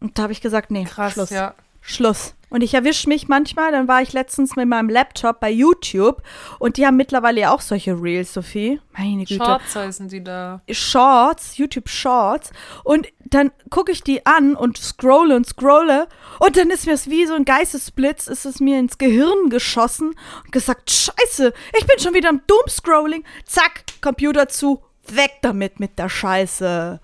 [0.01, 0.87] Und da habe ich gesagt, nee, Mhm.
[0.89, 1.31] krass, Schluss.
[1.31, 1.55] ja.
[1.85, 2.35] Schluss.
[2.49, 6.23] Und ich erwische mich manchmal, dann war ich letztens mit meinem Laptop bei YouTube
[6.61, 8.79] und die haben mittlerweile ja auch solche Reels, Sophie.
[8.97, 9.43] Meine Güte.
[9.45, 10.61] Shorts heißen die da.
[10.71, 12.53] Shorts, YouTube Shorts
[12.85, 16.07] und dann gucke ich die an und scrolle und scrolle
[16.39, 20.15] und dann ist mir es wie so ein Geistesblitz, ist es mir ins Gehirn geschossen
[20.45, 23.25] und gesagt, scheiße, ich bin schon wieder am Doomscrolling.
[23.45, 24.83] Zack, Computer zu,
[25.17, 27.01] weg damit mit der Scheiße.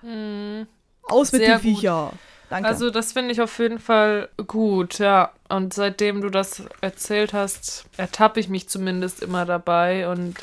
[1.03, 2.13] Aus mit Sehr den Viecher.
[2.49, 2.67] Danke.
[2.67, 5.31] Also das finde ich auf jeden Fall gut, ja.
[5.49, 10.35] Und seitdem du das erzählt hast, ertappe ich mich zumindest immer dabei und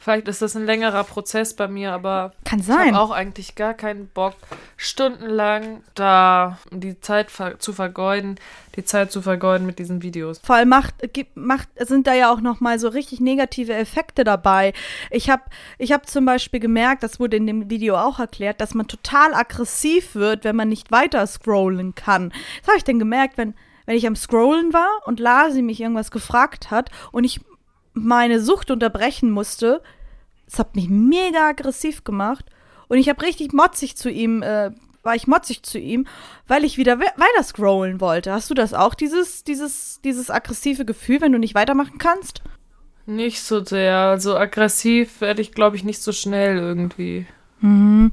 [0.00, 2.94] vielleicht ist das ein längerer Prozess bei mir, aber Kann ich sein.
[2.94, 4.34] habe auch eigentlich gar keinen Bock,
[4.76, 8.36] stundenlang da die Zeit ver zu vergeuden,
[8.76, 10.40] die Zeit zu vergeuden mit diesen Videos.
[10.42, 10.94] Vor allem macht,
[11.34, 14.72] macht, sind da ja auch noch mal so richtig negative Effekte dabei.
[15.10, 15.42] Ich habe
[15.76, 19.34] ich hab zum Beispiel gemerkt, das wurde in dem Video auch erklärt, dass man total
[19.34, 22.30] aggressiv wird, wenn man nicht weiter scrollen kann.
[22.60, 26.10] Das habe ich dann gemerkt, wenn, wenn ich am Scrollen war und Lasi mich irgendwas
[26.10, 27.40] gefragt hat und ich
[27.92, 29.82] meine Sucht unterbrechen musste.
[30.46, 32.44] Das hat mich mega aggressiv gemacht.
[32.88, 34.70] Und ich habe richtig motzig zu ihm, äh,
[35.02, 36.06] war ich motzig zu ihm,
[36.46, 38.32] weil ich wieder we weiter scrollen wollte.
[38.32, 42.42] Hast du das auch, dieses, dieses, dieses aggressive Gefühl, wenn du nicht weitermachen kannst?
[43.06, 47.26] Nicht so sehr, also aggressiv werde ich glaube ich nicht so schnell irgendwie.
[47.60, 48.12] Mhm.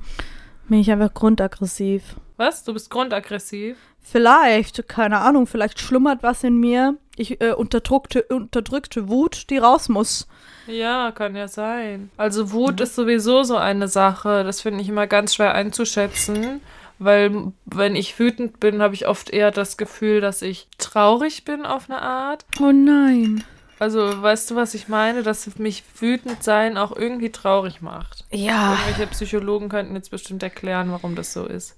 [0.70, 2.16] Bin ich einfach grundaggressiv.
[2.38, 2.64] Was?
[2.64, 3.78] Du bist grundaggressiv?
[4.00, 6.96] Vielleicht, keine Ahnung, vielleicht schlummert was in mir.
[7.18, 10.28] Ich äh, unterdrückte, unterdrückte Wut, die raus muss.
[10.68, 12.12] Ja, kann ja sein.
[12.16, 14.44] Also Wut ist sowieso so eine Sache.
[14.44, 16.62] Das finde ich immer ganz schwer einzuschätzen.
[17.00, 21.66] Weil wenn ich wütend bin, habe ich oft eher das Gefühl, dass ich traurig bin
[21.66, 22.46] auf eine Art.
[22.60, 23.44] Oh nein.
[23.80, 25.22] Also weißt du, was ich meine?
[25.22, 28.26] Dass mich wütend sein auch irgendwie traurig macht.
[28.32, 28.74] Ja.
[28.74, 31.76] Irgendwelche Psychologen könnten jetzt bestimmt erklären, warum das so ist.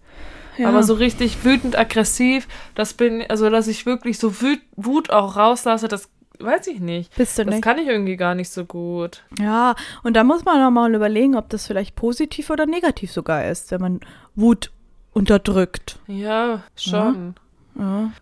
[0.59, 0.69] Ja.
[0.69, 5.35] Aber so richtig wütend aggressiv, das bin, also dass ich wirklich so Wut, Wut auch
[5.35, 7.13] rauslasse, das weiß ich nicht.
[7.15, 7.63] Bist du Das nicht?
[7.63, 9.23] kann ich irgendwie gar nicht so gut.
[9.39, 13.45] Ja, und da muss man auch mal überlegen, ob das vielleicht positiv oder negativ sogar
[13.45, 13.99] ist, wenn man
[14.35, 14.71] Wut
[15.11, 15.99] unterdrückt.
[16.07, 17.33] Ja, schon.
[17.35, 17.41] Ja.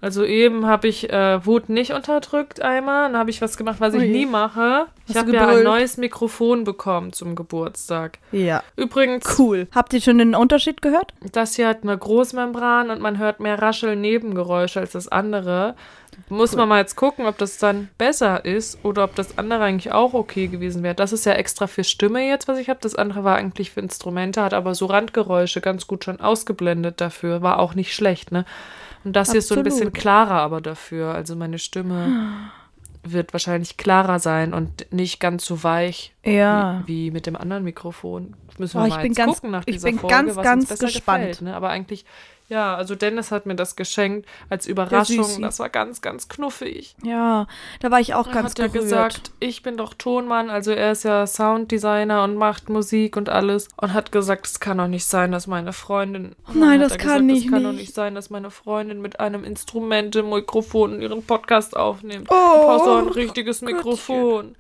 [0.02, 3.10] Also eben habe ich äh, Wut nicht unterdrückt einmal.
[3.12, 4.10] Dann habe ich was gemacht, was ich Ui.
[4.10, 4.86] nie mache.
[5.08, 8.20] Ich Hast du habe ja ein neues Mikrofon bekommen zum Geburtstag.
[8.32, 8.63] ja.
[8.76, 9.67] Übrigens, Cool.
[9.74, 11.13] Habt ihr schon den Unterschied gehört?
[11.32, 15.76] das hier hat eine Großmembran und man hört mehr Raschel-Nebengeräusche als das andere.
[16.30, 19.91] Muss man mal jetzt gucken, ob das dann besser ist oder ob das andere eigentlich
[19.91, 20.96] auch okay gewesen wäre.
[20.96, 22.80] Das ist ja extra für Stimme jetzt, was ich habe.
[22.82, 27.41] Das andere war eigentlich für Instrumente, hat aber so Randgeräusche ganz gut schon ausgeblendet dafür.
[27.43, 28.46] War auch nicht schlecht, ne?
[29.04, 29.94] Und das hier ist so ein bisschen Absolut.
[30.02, 31.14] klarer aber dafür.
[31.16, 32.50] Also meine Stimme
[33.04, 36.84] wird wahrscheinlich klarer sein und nicht ganz so weich Ja.
[36.86, 38.36] wie, wie mit dem anderen Mikrofon.
[38.58, 40.36] Müssen wir Oh, ich mal bin jetzt ganz- gucken nach ich dieser bin Folge, ganz,
[40.36, 41.20] was ganz uns besser gespannt.
[41.28, 41.42] gefällt.
[41.44, 41.56] Ne?
[41.56, 42.06] Aber eigentlich,
[42.50, 45.42] Ja, also Dennis hat mir das geschenkt als Überraschung.
[45.42, 46.96] Das war ganz, ganz knuffig.
[47.04, 47.46] Ja,
[47.82, 48.84] da war ich auch ganz hat er berührt.
[48.86, 53.68] gesagt, ich bin doch Tonmann, also er ist ja Sounddesigner und macht Musik und alles
[53.78, 56.86] und hat gesagt, es kann doch nicht sein, dass meine Freundin Und dann Nein, hat
[56.86, 57.82] das er kann gesagt, ich Es kann doch nicht.
[57.82, 62.28] nicht sein, dass meine Freundin mit einem Instrument im Mikrofon ihren Podcast aufnimmt.
[62.30, 64.56] Oh, du brauchst ein richtiges Gottchen.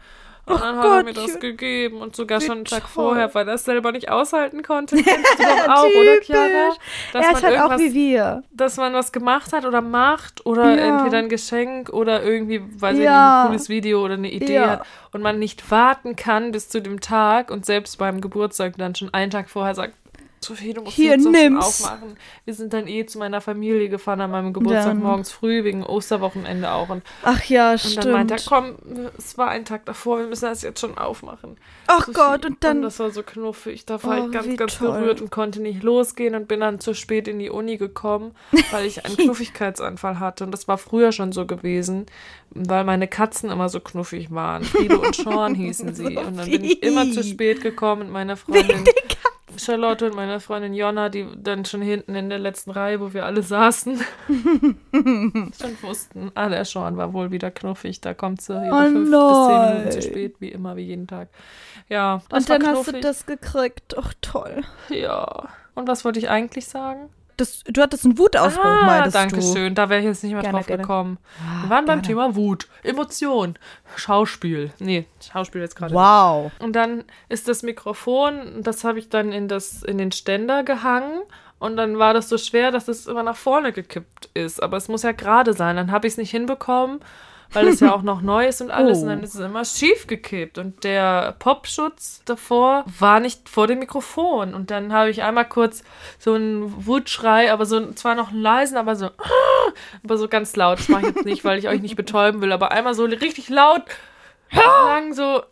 [0.47, 0.55] Mikrofon.
[0.55, 1.33] Und dann hat er mir Gottchen.
[1.33, 2.89] das gegeben und sogar Wie schon einen Tag toll.
[2.93, 4.95] vorher, weil er es selber nicht aushalten konnte.
[5.03, 6.69] Kennst du doch auch, oder Chiara?
[7.13, 8.43] Dass er man ist halt auch wie wir.
[8.51, 10.97] dass man was gemacht hat oder macht oder Ja.
[10.99, 13.41] entweder ein Geschenk oder irgendwie, weiß ich nicht, Ja.
[13.43, 14.69] ein cooles Video oder eine Idee Ja.
[14.69, 18.95] hat und man nicht warten kann bis zu dem Tag und selbst beim Geburtstag dann
[18.95, 19.93] schon einen Tag vorher sagt,
[20.39, 21.65] Sophie, du musst Hier, nimm's.
[21.65, 22.15] aufmachen.
[22.45, 24.99] Wir sind dann eh zu meiner Familie gefahren an meinem Geburtstag Dann.
[25.01, 26.89] morgens früh, wegen Osterwochenende auch.
[26.89, 28.05] Und, Ach ja, und stimmt.
[28.05, 28.75] dann meinte er, komm,
[29.17, 31.57] es war ein Tag davor, wir müssen das jetzt schon aufmachen.
[31.87, 32.13] Ach Sophie.
[32.13, 32.81] Gott, und dann.
[32.83, 33.85] das war so knuffig.
[33.85, 34.91] Da war Oh, ich ganz, ganz toll.
[34.99, 38.31] berührt und konnte nicht losgehen und bin dann zu spät in die Uni gekommen,
[38.71, 40.43] weil ich einen Knuffigkeitsanfall hatte.
[40.43, 42.05] Und das war früher schon so gewesen,
[42.51, 44.63] weil meine Katzen immer so knuffig waren.
[44.63, 46.15] Friede und Sean hießen sie.
[46.17, 48.83] Und dann bin ich immer zu spät gekommen mit meiner Freundin.
[49.57, 53.25] Charlotte und meine Freundin Jonna, die dann schon hinten in der letzten Reihe, wo wir
[53.25, 53.99] alle saßen,
[54.91, 58.93] schon wussten, ah, der Sean war wohl wieder knuffig, da kommt sie jede Oh fünf
[58.93, 60.01] bis zehn Minuten zu nein.
[60.01, 61.29] spät, wie immer, wie jeden Tag.
[61.89, 63.01] Ja, das und dann war hast du knuffig.
[63.01, 63.95] das gekriegt.
[63.97, 64.63] Ach toll.
[64.89, 65.49] Ja.
[65.75, 67.09] Und was wollte ich eigentlich sagen?
[67.37, 69.41] Das, du hattest einen Wutausbruch, ah, meintest danke du.
[69.41, 69.75] schön.
[69.75, 70.81] Da wäre ich jetzt nicht mehr Gerne, drauf gerne.
[70.81, 71.17] gekommen.
[71.39, 72.07] Ah, Wir waren beim gerne.
[72.07, 73.57] Thema Wut, Emotion,
[73.95, 74.71] Schauspiel.
[74.79, 75.93] Nee, Schauspiel jetzt gerade.
[75.93, 76.51] Wow.
[76.59, 81.21] Und dann ist das Mikrofon, das habe ich dann in, das, in den Ständer gehangen.
[81.59, 84.61] Und dann war das so schwer, dass es immer nach vorne gekippt ist.
[84.61, 85.75] Aber es muss ja gerade sein.
[85.75, 86.99] Dann habe ich es nicht hinbekommen,
[87.53, 88.99] weil es ja auch noch neu ist und alles.
[88.99, 89.01] Oh.
[89.01, 90.57] Und dann ist es immer schief gekippt.
[90.57, 94.53] Und der Popschutz davor war nicht vor dem Mikrofon.
[94.53, 95.83] Und dann habe ich einmal kurz
[96.19, 99.09] so einen Wutschrei, aber so zwar noch einen leisen, aber so,
[100.03, 100.79] aber so ganz laut.
[100.79, 102.51] Das mache ich jetzt nicht, weil ich euch nicht betäuben will.
[102.51, 103.83] Aber einmal so richtig laut,
[104.51, 105.43] lang so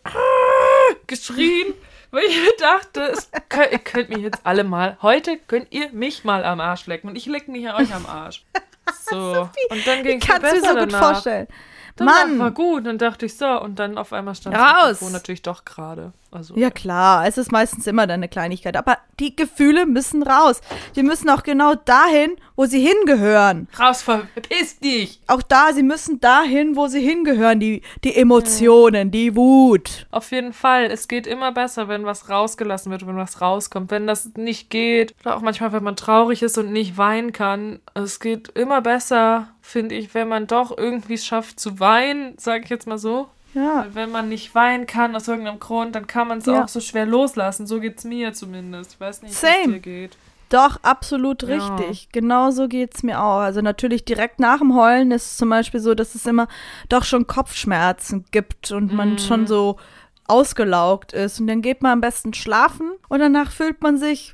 [1.08, 1.74] geschrien,
[2.12, 5.90] weil ich mir dachte, es könnt, ihr könnt mich jetzt alle mal, heute könnt ihr
[5.92, 8.44] mich mal am Arsch lecken und ich lecke nicht euch am Arsch.
[9.10, 11.00] So, und dann ging es Kannst du so gut danach.
[11.00, 11.48] vorstellen.
[11.98, 12.54] War Mann.
[12.54, 14.64] gut, dann dachte ich so, und dann auf einmal stand Raus.
[14.66, 16.12] das Mikrofon natürlich doch gerade.
[16.32, 20.60] Also, Ja klar, es ist meistens immer dann eine Kleinigkeit, aber die Gefühle müssen raus.
[20.98, 23.70] Die müssen auch genau dahin, wo sie hingehören.
[23.80, 25.22] raus, verpiss dich!
[25.28, 30.08] Auch da, sie müssen dahin, wo sie hingehören, die, die Emotionen, die Wut.
[30.12, 33.90] Auf jeden Fall, es geht immer besser, wenn was rausgelassen wird, wenn was rauskommt.
[33.90, 37.80] Wenn das nicht geht, oder auch manchmal, wenn man traurig ist und nicht weinen kann,
[37.94, 42.70] es geht immer besser, finde ich, wenn man doch irgendwie schafft zu weinen, sage ich
[42.70, 43.28] jetzt mal so.
[43.54, 43.80] Ja.
[43.86, 46.64] Weil Wenn man nicht weinen kann aus irgendeinem Grund, dann kann man es Ja.
[46.64, 47.66] auch so schwer loslassen.
[47.68, 48.94] So geht's mir zumindest.
[48.94, 50.18] Ich weiß nicht, wie es dir geht.
[50.50, 51.56] Doch, absolut Ja.
[51.76, 52.10] richtig.
[52.12, 53.40] Genau so geht's mir auch.
[53.40, 56.48] Also natürlich direkt nach dem Heulen ist es zum Beispiel so, dass es immer
[56.90, 59.18] doch schon Kopfschmerzen gibt und man Mhm.
[59.20, 59.78] schon so
[60.28, 61.40] ausgelaugt ist.
[61.40, 64.34] Und dann geht man am besten schlafen und danach fühlt man sich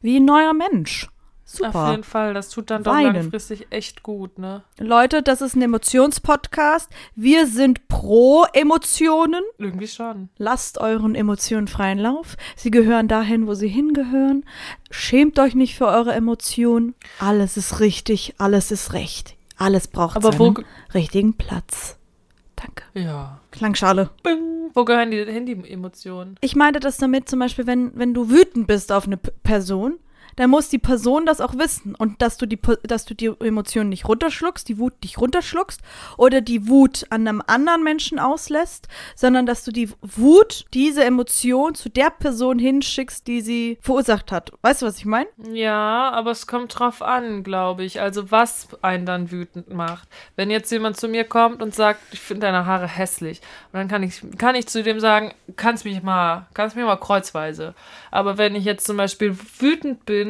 [0.00, 1.08] wie ein neuer Mensch.
[1.46, 1.90] Auf Super.
[1.92, 3.14] jeden Fall, das tut dann doch Weinen.
[3.14, 4.64] langfristig echt gut, ne?
[4.78, 6.90] Leute, das ist ein Emotionspodcast.
[7.14, 9.42] Wir sind pro Emotionen.
[9.56, 10.28] Irgendwie schon.
[10.38, 12.36] Lasst euren Emotionen freien Lauf.
[12.56, 14.44] Sie gehören dahin, wo sie hingehören.
[14.90, 16.96] Schämt euch nicht für eure Emotionen.
[17.20, 19.36] Alles ist richtig, alles ist recht.
[19.56, 21.96] Alles braucht Aber seinen richtigen Platz.
[22.56, 22.82] Danke.
[22.94, 23.40] Ja.
[23.52, 24.10] Klangschale.
[24.24, 24.70] Bing.
[24.74, 26.36] Wo gehören die hin, die Emotionen?
[26.40, 29.98] Ich meinte das damit zum Beispiel, wenn, wenn du wütend bist auf eine Person,
[30.36, 31.94] dann muss die Person das auch wissen.
[31.94, 35.80] Und dass du die, dass du die Emotionen nicht runterschluckst, die Wut nicht runterschluckst
[36.16, 41.74] oder die Wut an einem anderen Menschen auslässt, sondern dass du die Wut, diese Emotion
[41.74, 44.52] zu der Person hinschickst, die sie verursacht hat.
[44.62, 45.28] Weißt du, was ich meine?
[45.52, 48.00] Ja, aber es kommt drauf an, glaube ich.
[48.00, 50.08] Also was einen dann wütend macht.
[50.36, 53.40] Wenn jetzt jemand zu mir kommt und sagt, ich finde deine Haare hässlich,
[53.72, 56.96] und dann kann ich, kann ich zu dem sagen, kannst mich mal, kannst mich mal
[56.96, 57.74] kreuzweise.
[58.10, 60.25] Aber wenn ich jetzt zum Beispiel wütend bin,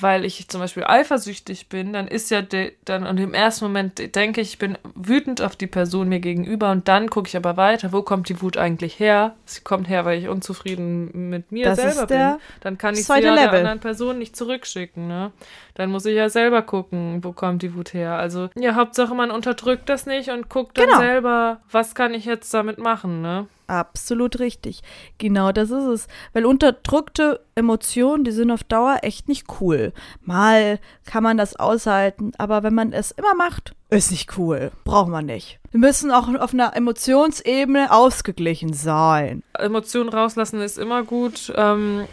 [0.00, 4.14] weil ich zum Beispiel eifersüchtig bin, dann ist ja de, dann und im ersten Moment
[4.14, 7.56] denke ich, ich bin wütend auf die Person mir gegenüber und dann gucke ich aber
[7.56, 9.34] weiter, wo kommt die Wut eigentlich her?
[9.44, 12.36] Sie kommt her, weil ich unzufrieden mit mir Das selber bin.
[12.60, 15.32] Dann kann ich sie ja der anderen Person nicht zurückschicken, ne?
[15.74, 18.14] Dann muss ich ja selber gucken, wo kommt die Wut her.
[18.14, 20.98] Also, ja, Hauptsache man unterdrückt das nicht und guckt dann Genau.
[20.98, 23.46] selber, was kann ich jetzt damit machen, ne?
[23.70, 24.80] Absolut richtig.
[25.18, 26.08] Genau das ist es.
[26.32, 29.92] Weil unterdrückte Emotionen, die sind auf Dauer echt nicht cool.
[30.22, 34.72] Mal kann man das aushalten, aber wenn man es immer macht, ist nicht cool.
[34.82, 35.60] Braucht man nicht.
[35.70, 39.44] Wir müssen auch auf einer Emotionsebene ausgeglichen sein.
[39.56, 41.52] Emotionen rauslassen ist immer gut.
[41.54, 42.06] Ähm,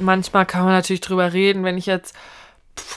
[0.00, 2.14] manchmal kann man natürlich drüber reden, wenn ich jetzt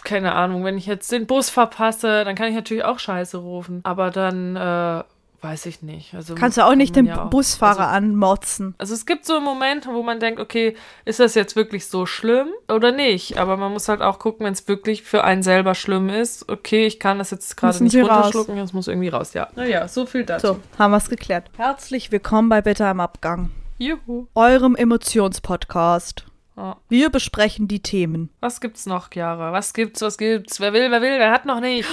[0.06, 3.82] keine Ahnung, wenn ich jetzt den Bus verpasse, dann kann ich natürlich auch Scheiße rufen.
[3.84, 5.04] Aber dann, äh,
[5.42, 6.14] weiß ich nicht.
[6.16, 8.74] Also Kannst du auch nicht den ja auch- Busfahrer Also, anmotzen.
[8.80, 12.48] also es gibt so Momente, wo man denkt, okay, ist das jetzt wirklich so schlimm
[12.68, 13.38] oder nicht?
[13.38, 16.50] Aber man muss halt auch gucken, wenn es wirklich für einen selber schlimm ist.
[16.50, 18.10] Okay, ich kann das jetzt gerade nicht Sie raus.
[18.26, 19.34] runterschlucken, das muss irgendwie raus.
[19.34, 20.48] Ja, naja, so viel dazu.
[20.48, 21.52] So, haben wir es geklärt.
[21.56, 24.26] Herzlich willkommen bei Bitter im Abgang, Juhu.
[24.34, 26.26] eurem Emotionspodcast.
[26.58, 26.78] Ja.
[26.90, 28.32] Wir besprechen die Themen.
[28.40, 29.54] Was gibt's noch, Chiara?
[29.54, 30.60] Was gibt's, was gibt's?
[30.60, 31.88] Wer will, wer will, wer hat noch nicht?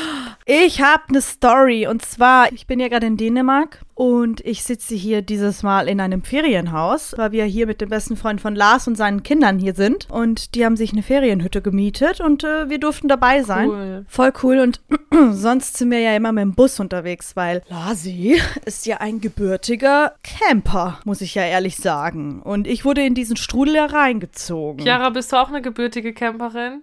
[0.46, 4.94] Ich habe eine Story und zwar, ich bin ja gerade in Dänemark und ich sitze
[4.94, 8.88] hier dieses Mal in einem Ferienhaus, weil wir hier mit dem besten Freund von Lars
[8.88, 12.78] und seinen Kindern hier sind und die haben sich eine Ferienhütte gemietet und äh, wir
[12.78, 13.68] durften dabei sein.
[13.68, 14.06] Cool.
[14.08, 14.80] Voll cool und
[15.30, 20.14] sonst sind wir ja immer mit dem Bus unterwegs, weil Lasi ist ja ein gebürtiger
[20.22, 22.42] Camper, muss ich ja ehrlich sagen.
[22.42, 24.82] Und ich wurde in diesen Strudel ja reingezogen.
[24.84, 26.82] Chiara, bist du auch eine gebürtige Camperin?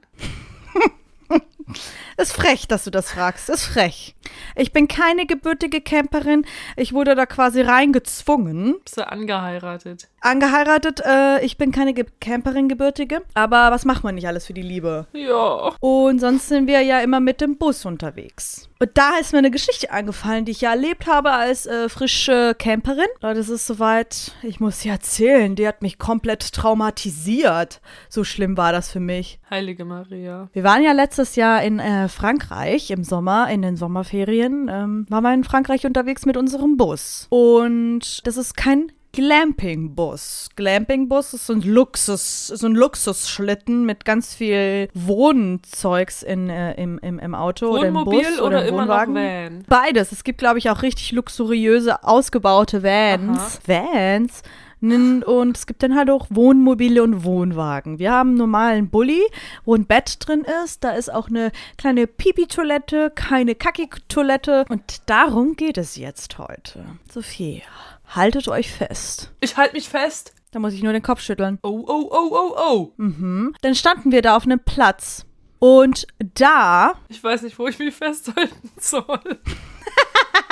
[2.21, 3.49] Ist frech, dass du das fragst.
[3.49, 4.13] Ist frech.
[4.55, 6.45] Ich bin keine gebürtige Camperin.
[6.75, 8.75] Ich wurde da quasi reingezwungen.
[8.83, 10.07] Bist du angeheiratet?
[10.19, 13.23] Angeheiratet, äh, ich bin keine Ge Camperin gebürtige.
[13.33, 15.07] Aber was macht man nicht alles für die Liebe?
[15.13, 15.73] Ja.
[15.79, 18.69] Und sonst sind wir ja immer mit dem Bus unterwegs.
[18.79, 22.55] Und da ist mir eine Geschichte eingefallen, die ich ja erlebt habe als äh, frische
[22.57, 23.05] Camperin.
[23.21, 27.79] Leute, es ist soweit, ich muss sie erzählen, die hat mich komplett traumatisiert.
[28.09, 29.39] So schlimm war das für mich.
[29.51, 30.49] Heilige Maria.
[30.53, 35.23] Wir waren ja letztes Jahr in äh, Frankreich im Sommer, in den Sommerferien, ähm, waren
[35.23, 37.27] wir in Frankreich unterwegs mit unserem Bus.
[37.29, 40.49] Und das ist kein Glamping-Bus.
[40.55, 46.97] Glamping-Bus ist so ein Luxus, so ein Luxusschlitten mit ganz viel Wohnzeugs in, äh, im,
[46.99, 49.15] im, im Auto oder im Wohnmobil Bus oder, oder, im Wohnwagen.
[49.15, 49.63] Van?
[49.67, 50.11] Beides.
[50.11, 53.59] Es gibt, glaube ich, auch richtig luxuriöse, ausgebaute Vans.
[53.65, 54.43] Vans.
[54.81, 57.99] Und es gibt dann halt auch Wohnmobile und Wohnwagen.
[57.99, 59.21] Wir haben einen normalen Bulli,
[59.63, 60.83] wo ein Bett drin ist.
[60.83, 64.65] Da ist auch eine kleine Pipi-Toilette, keine Kacki-Toilette.
[64.69, 66.85] Und darum geht es jetzt heute.
[67.11, 67.61] Sophie,
[68.07, 69.31] haltet euch fest.
[69.39, 70.33] Ich halte mich fest.
[70.51, 71.59] Da muss ich nur den Kopf schütteln.
[71.63, 72.91] Oh, oh, oh, oh, oh.
[72.97, 73.53] Mhm.
[73.61, 75.25] Dann standen wir da auf einem Platz.
[75.59, 79.39] Und da Ich weiß nicht, wo ich mich festhalten soll.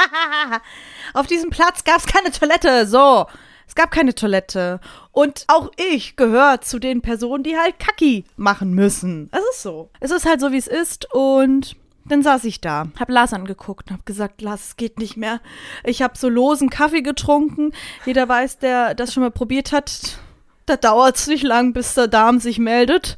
[1.14, 2.86] Auf diesem Platz gab es keine Toilette.
[2.88, 3.26] So.
[3.70, 4.80] Es gab keine Toilette.
[5.12, 9.30] Und auch ich gehöre zu den Personen, die halt Kacki machen müssen.
[9.32, 9.92] Es ist so.
[10.00, 11.14] Es ist halt so, wie es ist.
[11.14, 15.18] Und dann saß ich da, hab Lars angeguckt und hab gesagt, Lars, es geht nicht
[15.18, 15.40] mehr.
[15.84, 17.72] Ich hab so losen Kaffee getrunken.
[18.08, 20.18] Jeder weiß, der das schon mal probiert hat,
[20.66, 23.18] da dauert es nicht lang, bis der Darm sich meldet.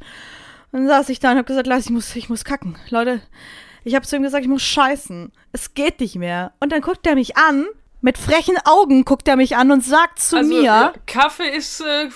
[0.74, 2.76] Dann saß ich da und hab gesagt, Lars, ich muss, ich muss kacken.
[2.90, 3.22] Leute,
[3.86, 5.32] ich habe zu ihm gesagt, ich muss scheißen.
[5.54, 6.52] Es geht nicht mehr.
[6.60, 7.68] Und dann guckt er mich an,
[8.02, 11.82] mit frechen Augen guckt er mich an und sagt zu also, mir, ja, Kaffee ist
[11.82, 12.10] äh,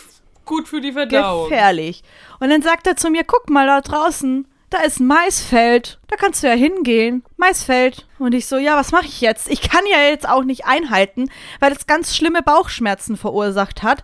[0.45, 1.49] gut für die Verdauung.
[1.49, 2.03] gefährlich.
[2.39, 5.99] Und dann sagt er zu mir, guck mal da draußen, da ist ein Maisfeld.
[6.07, 7.23] Da kannst du ja hingehen.
[7.37, 8.07] Maisfeld.
[8.19, 9.47] Und ich so, ja, was mache ich jetzt?
[9.47, 14.03] Ich kann ja jetzt auch nicht einhalten, weil es ganz schlimme Bauchschmerzen verursacht hat.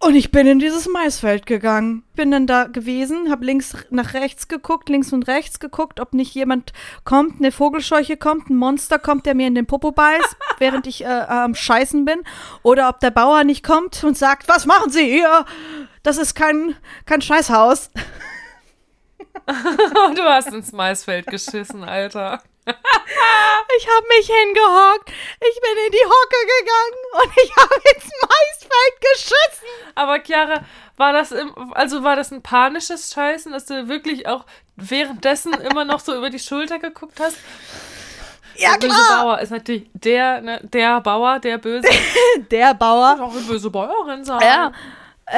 [0.00, 2.04] Und ich bin in dieses Maisfeld gegangen.
[2.14, 6.34] Bin dann da gewesen, hab links nach rechts geguckt, links und rechts geguckt, ob nicht
[6.34, 6.72] jemand
[7.04, 11.04] kommt, eine Vogelscheuche kommt, ein Monster kommt, der mir in den Popo beißt, während ich
[11.04, 12.20] äh, am Scheißen bin.
[12.62, 15.46] Oder ob der Bauer nicht kommt und sagt, was machen Sie hier?
[16.02, 16.76] Das ist kein,
[17.06, 17.90] kein Scheißhaus.
[19.46, 22.42] du hast ins Maisfeld geschissen, Alter.
[23.76, 29.00] Ich habe mich hingehockt, ich bin in die Hocke gegangen und ich habe ins Maisfeld
[29.00, 29.68] geschissen.
[29.96, 30.64] Aber Chiara,
[30.96, 34.44] war das im, also war das ein panisches Scheißen, dass du wirklich auch
[34.76, 37.36] währenddessen immer noch so über die Schulter geguckt hast?
[38.56, 41.88] Ja, der böse Bauer ist natürlich der, ne, der Bauer, der böse.
[42.50, 43.18] Der Bauer.
[43.20, 44.40] auch eine böse Bäuerin sein.
[44.40, 44.72] Ja.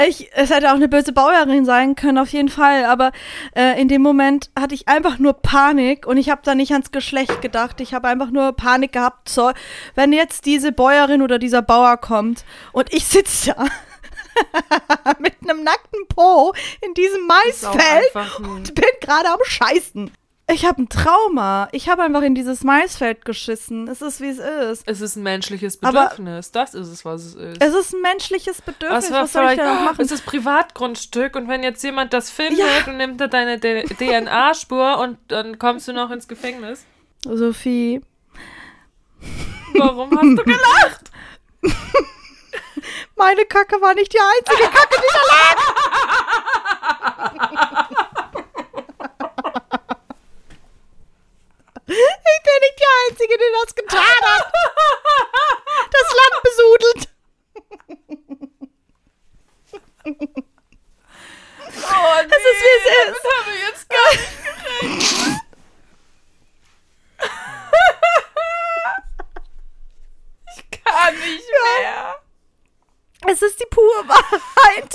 [0.08, 2.84] Ich, es hätte auch eine böse Bäuerin sein können, auf jeden Fall.
[2.84, 3.12] Aber
[3.54, 6.90] äh, in dem Moment hatte ich einfach nur Panik und ich habe da nicht ans
[6.90, 7.80] Geschlecht gedacht.
[7.80, 9.28] Ich habe einfach nur Panik gehabt.
[9.28, 9.52] So,
[9.94, 13.64] wenn jetzt diese Bäuerin oder dieser Bauer kommt und ich sitze da
[15.18, 20.10] mit einem nackten Po in diesem Maisfeld und bin gerade am Scheißen.
[20.48, 21.68] Ich habe ein Trauma.
[21.72, 23.88] Ich habe einfach in dieses Maisfeld geschissen.
[23.88, 24.84] Es ist, wie es ist.
[24.86, 26.52] Es ist ein menschliches Aber- Bedürfnis.
[26.52, 27.60] das ist es, was es ist.
[27.60, 29.10] Es ist ein menschliches Bedürfnis.
[29.10, 30.00] Was Was soll ich da noch machen?
[30.04, 32.66] es ist Privatgrundstück und wenn jetzt jemand das findet Ja.
[32.86, 36.84] und nimmt da deine DNA-Spur und dann kommst du noch ins Gefängnis.
[37.24, 38.00] Sophie,
[39.74, 41.10] Warum hast du gelacht?
[43.16, 45.20] meine Kacke war nicht die einzige Kacke, die da
[47.34, 48.05] lag.
[51.88, 54.52] Ich bin nicht die Einzige, die das getan hat.
[55.92, 57.08] Das Land besudelt.
[61.66, 63.20] Oh nee, das ist wie es ist.
[63.22, 65.40] Das habe ich jetzt gar nicht gerechnet.
[70.56, 72.25] ich kann nicht mehr
[73.20, 74.94] gerechnet.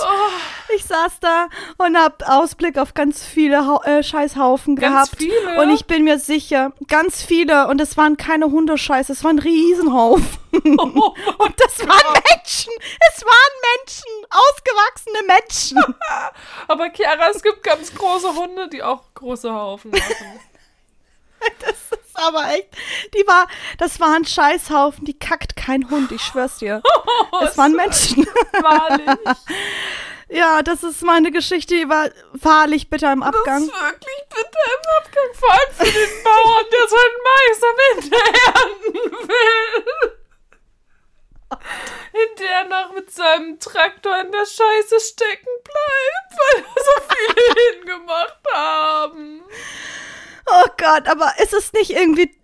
[0.74, 1.48] Ich saß da
[1.78, 5.22] und hab Ausblick auf ganz viele Hau äh, Scheißhaufen Ganz gehabt.
[5.22, 5.60] viele?
[5.60, 7.68] Und ich bin mir sicher, ganz viele.
[7.68, 10.26] Und es waren keine Hundescheiße, es waren Riesenhaufen.
[10.52, 12.72] und das waren Menschen.
[13.12, 14.26] Es waren Menschen.
[14.30, 15.96] Ausgewachsene Menschen.
[16.68, 20.40] Aber Chiara, es gibt ganz große Hunde, die auch große Haufen machen.
[22.22, 22.68] Das aber echt.
[23.14, 23.46] Die war,
[23.78, 25.04] das war ein Scheißhaufen.
[25.04, 26.82] Die kackt kein Hund, ich schwör's dir.
[27.42, 28.26] Es waren Menschen.
[28.60, 29.06] Wahrlich.
[30.28, 33.64] Ja, das ist meine Geschichte über wahrlich bitter im Das Abgang.
[33.64, 35.34] ist wirklich bitter im Abgang.
[35.34, 38.16] Vor allem für den Bauern, der seinen Mais am Ende
[38.46, 40.12] ernten will.
[42.12, 49.42] Hinterher noch mit seinem Traktor in der Scheiße stecken bleibt, weil so viele hingemacht haben.
[50.46, 52.34] Oh Gott, aber ist es nicht irgendwie.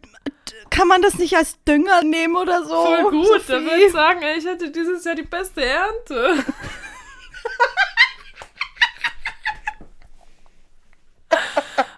[0.70, 2.84] Kann man das nicht als Dünger nehmen oder so?
[2.84, 3.64] Voll gut, da Sophie?
[3.64, 6.44] würde ich sagen, ey, ich hatte dieses Jahr die beste Ernte.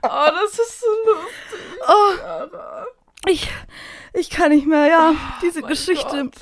[0.02, 1.80] oh, das ist so lustig.
[1.88, 2.86] Oh, Chiara.
[3.26, 3.50] ich,
[4.14, 5.14] ich kann nicht mehr, ja.
[5.42, 6.24] Diese Mein Geschichte.
[6.24, 6.34] Gott,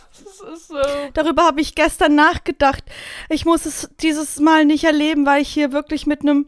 [0.52, 0.76] ist so.
[1.14, 2.84] Darüber habe ich gestern nachgedacht.
[3.28, 6.46] Ich muss es dieses Mal nicht erleben, weil ich hier wirklich mit einem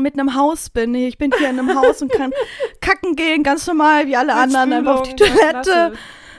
[0.00, 0.94] mit einem Haus bin.
[0.94, 2.32] Ich bin hier in einem Haus und kann
[2.80, 5.92] kacken gehen, ganz normal, wie alle Mit anderen, einfach auf die Spülung, Toilette,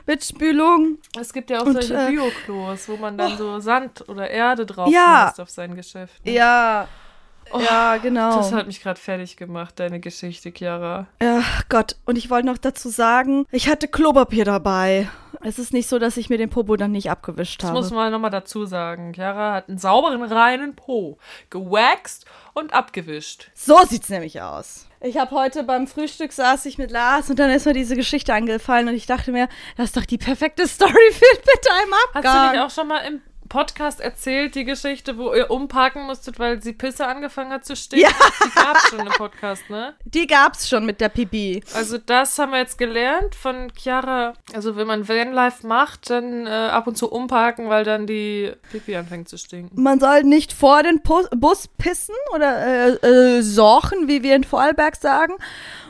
[0.06, 0.98] mit Spülung.
[1.20, 4.66] Es gibt ja auch Und, solche äh, Bioklos, wo man dann so Sand oder Erde
[4.66, 5.34] drauf Ja.
[5.38, 6.26] auf sein Geschäft.
[6.26, 6.32] ne?
[6.34, 6.88] Ja,
[7.54, 8.38] Oh, ja, genau.
[8.38, 11.08] Das hat mich gerade fertig gemacht, deine Geschichte, Chiara.
[11.22, 11.96] Ja, Gott.
[12.06, 15.08] Und ich wollte noch dazu sagen, ich hatte Klopapier dabei.
[15.46, 17.80] Es ist nicht so, dass ich mir den Popo dann nicht abgewischt Das habe.
[17.80, 19.12] muss man nochmal dazu sagen.
[19.14, 21.18] Chiara hat einen sauberen, reinen Po
[21.50, 23.52] gewaxt und abgewischt.
[23.54, 24.88] So sieht's nämlich aus.
[25.02, 28.34] Ich habe heute beim Frühstück saß ich mit Lars und dann ist mir diese Geschichte
[28.34, 31.70] angefallen und ich dachte mir, das ist doch die perfekte Story für bitte
[32.14, 32.48] Hast Abgang.
[32.48, 33.22] du nicht auch schon mal im
[33.54, 38.10] Podcast erzählt, die Geschichte, wo ihr umparken musstet, weil sie Pisse angefangen hat zu stinken?
[38.10, 38.26] Ja.
[38.44, 39.94] Die gab's schon im Podcast, ne?
[40.06, 41.64] Die gab's schon mit der Pipi.
[41.76, 44.34] Also das haben wir jetzt gelernt von Chiara.
[44.56, 48.96] Also wenn man Vanlife macht, dann äh, ab und zu umparken, weil dann die Pipi
[48.96, 49.80] anfängt zu stinken.
[49.80, 54.96] Man soll nicht vor den Bus pissen oder äh, äh, sorchen, wie wir in Vorarlberg
[54.96, 55.34] sagen.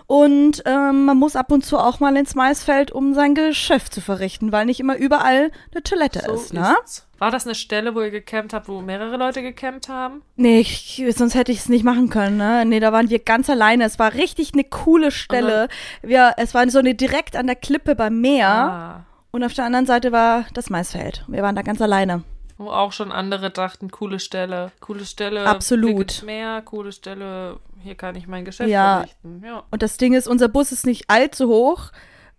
[0.07, 4.01] Und ähm, man muss ab und zu auch mal ins Maisfeld, um sein Geschäft zu
[4.01, 6.75] verrichten, weil nicht immer überall eine Toilette So ist, ne?
[6.83, 7.07] ist's.
[7.19, 10.21] War das eine Stelle, wo ihr gecampt habt, wo mehrere Leute gecampt haben?
[10.35, 12.65] Nee, ich, sonst hätte ich es nicht machen können, ne?
[12.65, 13.85] Nee, da waren wir ganz alleine.
[13.85, 15.69] Es war richtig eine coole Stelle.
[16.01, 18.49] Wir, es war so eine direkt an der Klippe beim Meer.
[18.49, 19.05] Ah.
[19.31, 21.23] Und auf der anderen Seite war das Maisfeld.
[21.27, 22.23] Wir waren da ganz alleine.
[22.57, 26.23] Wo auch schon andere dachten, coole Stelle, coole Stelle, Absolut.
[26.23, 28.97] Meer, coole Stelle, hier kann ich mein Geschäft Ja.
[28.97, 29.43] verrichten.
[29.45, 29.63] Ja.
[29.69, 31.91] Und das Ding ist, unser Bus ist nicht allzu hoch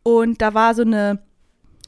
[0.02, 1.20] und da war so eine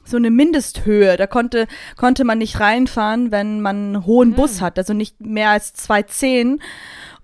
[0.05, 1.17] so eine Mindesthöhe.
[1.17, 5.49] Da konnte konnte man nicht reinfahren, wenn man einen hohen Bus hat, also nicht mehr
[5.49, 6.61] als 210.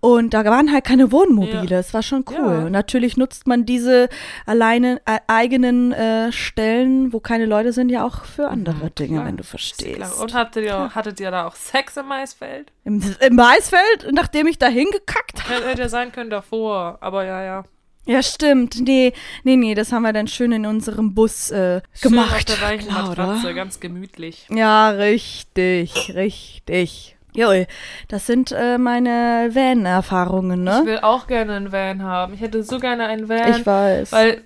[0.04, 1.60] Und da waren halt keine Wohnmobile.
[1.62, 1.66] Ja.
[1.66, 2.36] Das war schon cool.
[2.64, 2.70] Ja.
[2.70, 4.10] Natürlich nutzt man diese
[4.46, 9.16] alleine äh, eigenen äh, Stellen, wo keine Leute sind, ja auch für andere Dinge, Mhm.
[9.16, 9.26] klar.
[9.28, 10.20] wenn du verstehst.
[10.22, 12.74] Und hattet ihr, hattet ihr da auch Sex im Maisfeld?
[12.84, 15.54] Im, Im Maisfeld, nachdem ich da hingekackt habe.
[15.56, 17.64] Hätte hätte ja sein können davor, aber ja, ja.
[18.06, 18.82] Ja, stimmt.
[18.82, 19.14] Nee,
[19.46, 22.34] nee, nee, das haben wir dann schön in unserem Bus äh, Schön gemacht.
[22.36, 22.94] Auf der weichen?
[22.94, 24.48] Matratze, ganz gemütlich.
[24.50, 27.16] Ja, richtig, richtig.
[27.36, 27.66] Joi,
[28.10, 30.82] das sind äh, meine Van-Erfahrungen, Ich ne?
[30.86, 32.34] will auch gerne einen Van haben.
[32.34, 33.50] Ich hätte so gerne einen Van.
[33.52, 34.12] Ich weiß.
[34.12, 34.42] Weil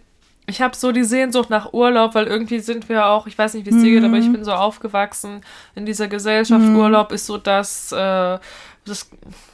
[0.49, 3.65] ich habe so die Sehnsucht nach Urlaub, weil irgendwie sind wir auch, ich weiß nicht,
[3.65, 4.07] wie es dir geht, Mhm.
[4.09, 5.41] aber ich bin so aufgewachsen
[5.75, 6.63] in dieser Gesellschaft.
[6.65, 8.39] Urlaub ist so das, äh,
[8.85, 9.09] das,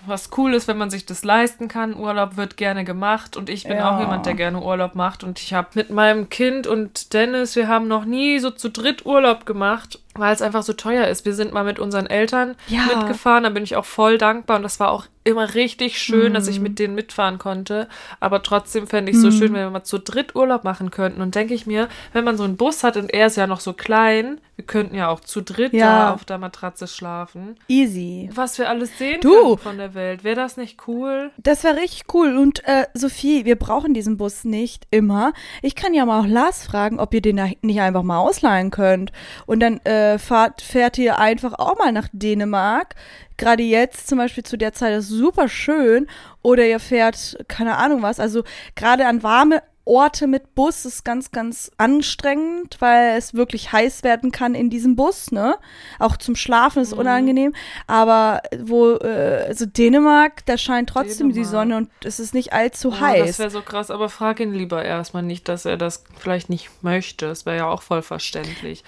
[0.06, 1.96] was cool ist, wenn man sich das leisten kann.
[1.98, 3.96] Urlaub wird gerne gemacht und ich bin Ja.
[3.96, 5.24] auch jemand, der gerne Urlaub macht.
[5.24, 9.08] Und ich habe mit meinem Kind und Dennis, wir haben noch nie so zu dritt
[9.08, 11.26] Urlaub gemacht, weil es einfach so teuer ist.
[11.26, 12.82] Wir sind mal mit unseren Eltern Ja.
[12.86, 16.50] mitgefahren, da bin ich auch voll dankbar und das war auch immer richtig schön, dass
[16.50, 16.64] ich Mhm.
[16.64, 17.88] mit denen mitfahren konnte.
[18.20, 21.22] Aber trotzdem fände ich es so schön, wenn wir mal zu dritt Urlaub machen könnten.
[21.22, 23.62] Und denke ich mir, wenn man so einen Bus hat und er ist ja noch
[23.62, 26.08] so klein, wir könnten ja auch zu dritt Ja.
[26.08, 27.56] da auf der Matratze schlafen.
[27.70, 28.30] Easy.
[28.36, 29.32] Was wir alles sehen Du.
[29.32, 30.26] können von der Welt.
[30.26, 31.32] Wäre das nicht cool?
[31.38, 32.36] Das wäre richtig cool.
[32.38, 35.32] Und äh, Sophie, wir brauchen diesen Bus nicht immer.
[35.62, 38.72] Ich kann ja mal auch Lars fragen, ob ihr den da nicht einfach mal ausleihen
[38.72, 39.14] könnt.
[39.46, 42.96] Und dann äh, fahrt, fährt ihr einfach auch mal nach Dänemark.
[43.38, 46.08] Gerade jetzt zum Beispiel zu der Zeit ist super schön.
[46.42, 48.20] Oder ihr fährt, keine Ahnung was.
[48.20, 48.44] Also
[48.76, 54.32] gerade an warme Orte mit Bus ist ganz, ganz anstrengend, weil es wirklich heiß werden
[54.32, 55.58] kann in diesem Bus, ne?
[56.00, 57.54] Auch zum Schlafen ist unangenehm.
[57.86, 61.52] Aber wo, äh, also Dänemark, da scheint trotzdem die Dänemark.
[61.52, 63.40] Sonne und es ist nicht allzu das heiß.
[63.40, 67.28] wäre so krass, aber frag ihn lieber erstmal nicht, dass er das vielleicht nicht möchte.
[67.28, 68.84] Das wäre ja auch voll verständlich.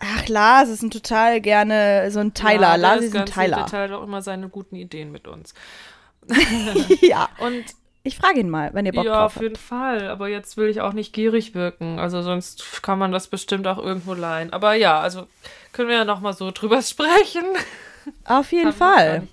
[0.00, 2.68] Ach, Lars ist ein total gerne so ein Teiler.
[2.70, 3.56] Ja, Lars ist ein Teiler.
[3.58, 5.54] Der teilt auch immer seine guten Ideen mit uns.
[7.00, 7.64] ja, Und
[8.02, 9.42] ich frage ihn mal, wenn ihr Bock ja, drauf auf habt.
[9.42, 10.08] jeden Fall.
[10.08, 11.98] Aber jetzt will ich auch nicht gierig wirken.
[11.98, 14.52] Also sonst kann man das bestimmt auch irgendwo leihen.
[14.54, 15.26] Aber ja, also
[15.72, 17.44] können wir ja noch mal so drüber sprechen.
[18.24, 19.28] Auf jeden Fall.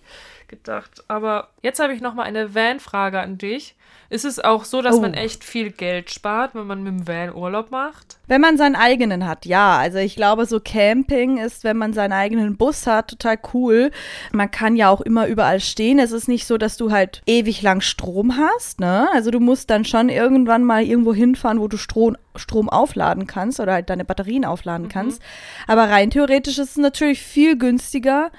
[0.49, 1.03] gedacht.
[1.07, 3.75] Aber jetzt habe ich noch mal eine Van-Frage an dich.
[4.09, 5.01] Ist es auch so, dass Oh.
[5.01, 8.19] man echt viel Geld spart, wenn man mit dem Van Urlaub macht?
[8.27, 9.77] Wenn man seinen eigenen hat, ja.
[9.77, 13.91] Also ich glaube, so Camping ist, wenn man seinen eigenen Bus hat, total cool.
[14.31, 15.99] Man kann ja auch immer überall stehen.
[15.99, 19.09] Es ist nicht so, dass du halt ewig lang Strom hast, ne?
[19.13, 23.59] Also du musst dann schon irgendwann mal irgendwo hinfahren, wo du Strom, Strom aufladen kannst
[23.59, 25.21] oder halt deine Batterien aufladen kannst.
[25.67, 28.31] Aber rein theoretisch ist es natürlich viel günstiger,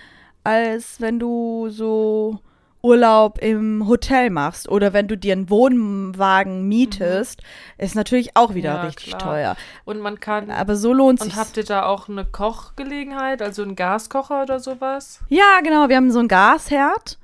[0.44, 2.38] als wenn du so
[2.82, 7.42] Urlaub im Hotel machst oder wenn du dir einen Wohnwagen mietest,
[7.76, 9.20] ist natürlich auch wieder Ja, richtig klar.
[9.20, 9.56] teuer.
[9.84, 10.50] Und man kann.
[10.50, 11.32] Aber so lohnt sich.
[11.32, 15.20] und habt ihr da auch eine Kochgelegenheit, also einen Gaskocher oder sowas?
[15.28, 15.88] Ja, genau.
[15.88, 17.18] Wir haben so einen Gasherd.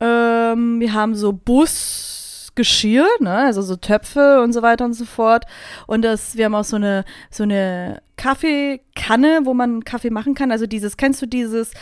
[0.00, 3.36] Ähm, wir haben so Busgeschirr, ne?
[3.36, 5.44] Also so Töpfe und so weiter und so fort.
[5.86, 10.50] Und das, wir haben auch so eine, so eine Kaffeekanne, wo man Kaffee machen kann.
[10.52, 11.72] Also dieses, kennst du dieses,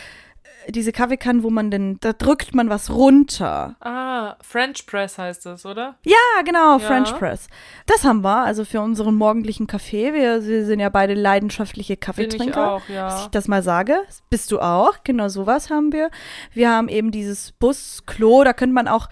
[0.71, 3.75] diese Kaffeekanne, wo man denn, da drückt man was runter.
[3.79, 5.95] Ah, French Press heißt das, oder?
[6.05, 6.79] Ja, genau, Ja.
[6.79, 7.47] French Press.
[7.85, 10.13] Das haben wir, also für unseren morgendlichen Kaffee.
[10.13, 12.71] Wir, wir sind ja beide leidenschaftliche Bin ich Kaffeetrinker.
[12.71, 13.21] auch, Dass ja.
[13.21, 13.99] ich das mal sage.
[14.29, 14.95] Bist du auch?
[15.03, 16.09] Genau sowas haben wir.
[16.53, 19.07] Wir haben eben dieses Busklo, da könnte man auch,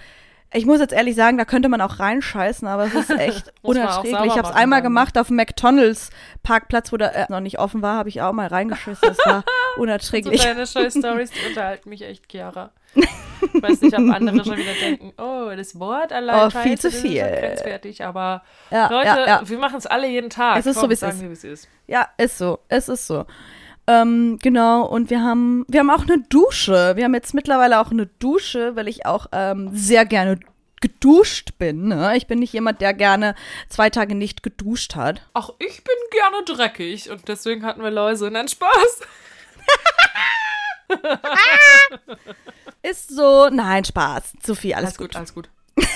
[0.54, 4.26] ich muss jetzt ehrlich sagen, da könnte man auch reinscheißen, aber es ist echt unerträglich.
[4.26, 4.84] Ich habe es einmal ne?
[4.84, 6.10] gemacht auf dem McDonalds
[6.43, 9.10] Parkplatz, wo der äh, noch nicht offen war, habe ich auch mal reingeschissen.
[9.10, 9.43] Das war
[9.76, 10.41] So unerträglich.
[10.41, 12.72] deine scheiß Stories, die unterhalten mich echt, Chiara.
[12.95, 16.88] Ich weiß nicht, ob andere schon wieder denken, oh, das Wort allein Oh, viel zu
[16.88, 17.22] ist schon viel.
[17.22, 19.41] grenzwertig, aber ja, Leute, ja, ja.
[19.43, 20.58] wir machen es alle jeden Tag.
[20.58, 21.22] Es ist so, Komm, wie es ist.
[21.22, 21.70] wie es ist.
[21.86, 22.60] Ja, ist so.
[22.70, 23.26] Es ist so.
[23.88, 26.96] Ähm, genau, und wir haben, wir haben auch eine Dusche.
[26.96, 30.40] Wir haben jetzt mittlerweile auch eine Dusche, weil ich auch ähm, sehr gerne
[30.82, 31.88] geduscht bin.
[31.88, 32.16] Ne?
[32.18, 33.34] Ich bin nicht jemand, der gerne
[33.70, 35.22] zwei Tage nicht geduscht hat.
[35.34, 38.30] Auch ich bin gerne dreckig und deswegen hatten wir Läuse.
[38.30, 39.00] Nein, Spaß.
[42.84, 44.34] Ist so, nein, Spaß.
[44.46, 45.50] Sophie, alles, Alles gut, alles gut.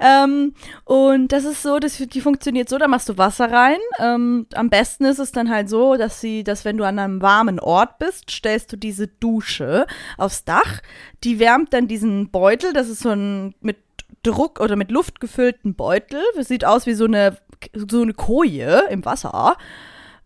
[0.00, 0.54] Ähm,
[0.84, 3.78] und das ist so, dass die funktioniert so, da machst du Wasser rein.
[3.98, 7.22] Ähm, am besten ist es dann halt so, dass sie, dass wenn du an einem
[7.22, 9.86] warmen Ort bist, stellst du diese Dusche
[10.18, 10.80] aufs Dach.
[11.22, 13.78] Die wärmt dann diesen Beutel, das ist so ein mit
[14.22, 16.22] Druck oder mit Luft gefüllten Beutel.
[16.34, 17.38] Das sieht aus wie so eine,
[17.74, 19.56] so eine Koje im Wasser.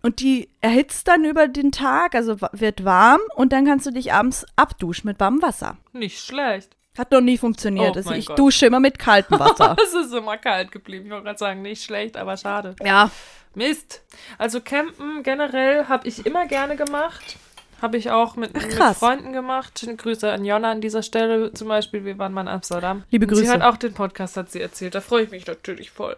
[0.03, 4.13] Und die erhitzt dann über den Tag, also wird warm und dann kannst du dich
[4.13, 5.77] abends abduschen mit warmem Wasser.
[5.93, 6.78] Nicht schlecht.
[6.99, 7.93] Hat noch nie funktioniert.
[7.95, 8.39] Oh also ich Gott.
[8.39, 9.77] dusche immer mit kaltem Wasser.
[9.83, 11.07] Es ist immer kalt geblieben.
[11.07, 12.75] Ich wollte gerade sagen, nicht schlecht, aber schade.
[12.85, 13.11] ja,
[13.55, 14.03] Mist.
[14.37, 17.37] Also Campen generell habe ich immer gerne gemacht.
[17.81, 18.99] Habe ich auch mit, mit krass.
[18.99, 19.79] Freunden gemacht.
[19.79, 22.05] Schöne Grüße an Jonna an dieser Stelle zum Beispiel.
[22.05, 23.05] Wir waren mal in Amsterdam.
[23.11, 23.53] Liebe Und Sie Grüße.
[23.53, 24.97] hat auch den Podcast, hat sie erzählt.
[24.97, 26.17] Da freue ich mich natürlich voll.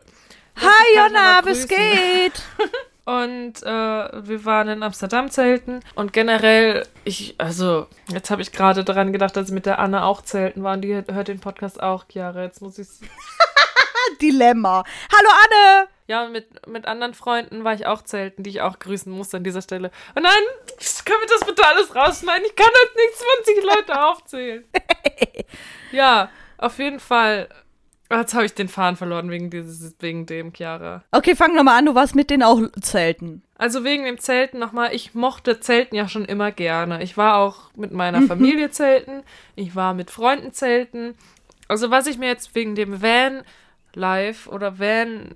[0.56, 2.42] Hi Jonna, was geht?
[3.10, 5.80] Und äh, wir waren in Amsterdam zelten.
[5.96, 10.04] Und generell, ich, also, jetzt habe ich gerade daran gedacht, dass ich mit der Anne
[10.04, 10.74] auch zelten war.
[10.74, 12.42] Und die hört den Podcast auch, Chiara.
[12.42, 12.86] Jetzt muss ich
[14.22, 14.84] Dilemma.
[15.12, 15.88] Hallo Anne!
[16.06, 19.42] Ja, mit, mit anderen Freunden war ich auch zelten, die ich auch grüßen muss an
[19.42, 19.90] dieser Stelle.
[20.14, 20.42] Und nein,
[21.04, 22.46] können wir das bitte alles rausschneiden?
[22.46, 24.64] Ich kann halt nicht 20 Leute aufzählen.
[25.92, 27.48] ja, auf jeden Fall.
[28.12, 31.04] Jetzt habe ich den Faden verloren wegen dieses, wegen dem, Chiara.
[31.12, 33.42] Okay, fang nochmal an, du warst mit denen auch zelten.
[33.56, 37.02] Also wegen dem Zelten nochmal, ich mochte Zelten ja schon immer gerne.
[37.02, 39.22] Ich war auch mit meiner Familie zelten,
[39.54, 41.14] ich war mit Freunden zelten.
[41.68, 43.42] Also was ich mir jetzt wegen dem Van
[43.94, 45.34] Life oder Van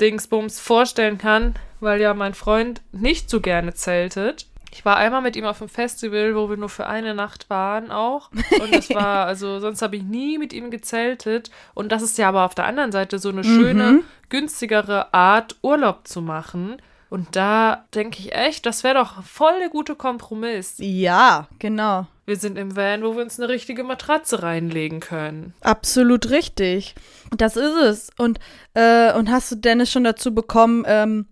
[0.00, 4.46] Dingsbums vorstellen kann, weil ja mein Freund nicht so gerne zeltet.
[4.72, 7.90] Ich war einmal mit ihm auf einem Festival, wo wir nur für eine Nacht waren
[7.90, 8.30] auch.
[8.32, 11.50] Und das war, also sonst habe ich nie mit ihm gezeltet.
[11.74, 16.06] Und das ist ja aber auf der anderen Seite so eine schöne, günstigere Art, Urlaub
[16.06, 16.76] zu machen.
[17.08, 20.74] Und da denke ich echt, das wäre doch voll der gute Kompromiss.
[20.78, 22.06] Ja, genau.
[22.26, 25.54] Wir sind im Van, wo wir uns eine richtige Matratze reinlegen können.
[25.60, 26.96] Absolut richtig.
[27.36, 28.10] Das ist es.
[28.18, 28.40] Und,
[28.74, 31.26] äh, und hast du Dennis schon dazu bekommen, ähm,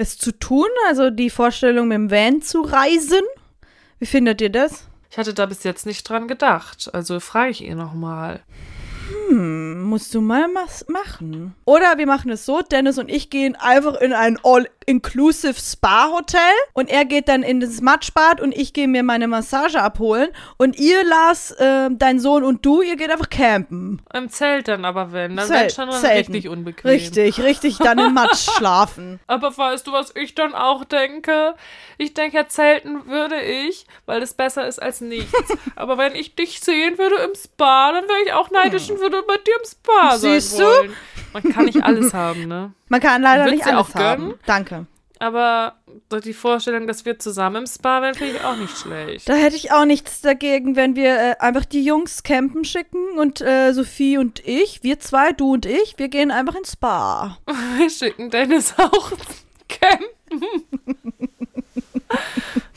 [0.00, 0.68] es zu tun?
[0.88, 3.22] Also die Vorstellung, mit dem Van zu reisen?
[3.98, 4.88] Wie findet ihr das?
[5.10, 6.90] Ich hatte da bis jetzt nicht dran gedacht.
[6.92, 8.40] Also frage ich ihn nochmal.
[9.28, 11.54] Hm, musst du mal was machen.
[11.64, 14.38] Oder wir machen es so, Dennis und ich gehen einfach in ein
[14.90, 16.40] All-Inclusive Spa-Hotel
[16.72, 20.78] und er geht dann in das Matschbad und ich gehe mir meine Massage abholen und
[20.78, 24.02] ihr, Lars, äh, dein Sohn und du, ihr geht einfach campen.
[24.12, 25.36] Im Zelt dann aber wenn.
[25.36, 26.32] Dann Zelt- wird schon mal Zelten.
[26.32, 26.90] richtig unbequem.
[26.90, 29.20] Richtig, richtig, dann im Matsch schlafen.
[29.28, 31.54] Aber weißt du, was ich dann auch denke?
[31.98, 35.32] Ich denke ja, zelten würde ich, weil es besser ist als nichts.
[35.76, 39.22] Aber wenn ich dich sehen würde im Spa, dann wäre ich auch neidisch und würde
[39.26, 40.92] bei dir im Spa Siehst sein du?
[41.32, 42.72] Man kann nicht alles haben, ne?
[42.88, 44.04] Man kann leider nicht alles auch gönnen?
[44.06, 44.34] haben.
[44.46, 44.86] Danke.
[45.20, 45.74] Aber
[46.24, 49.28] die Vorstellung, dass wir zusammen im Spa wären, finde ich auch nicht schlecht.
[49.28, 53.42] Da hätte ich auch nichts dagegen, wenn wir äh, einfach die Jungs campen schicken und
[53.42, 57.36] äh, Sophie und ich, wir zwei, du und ich, wir gehen einfach ins Spa.
[57.76, 59.12] Wir schicken Dennis auch
[59.68, 60.06] campen.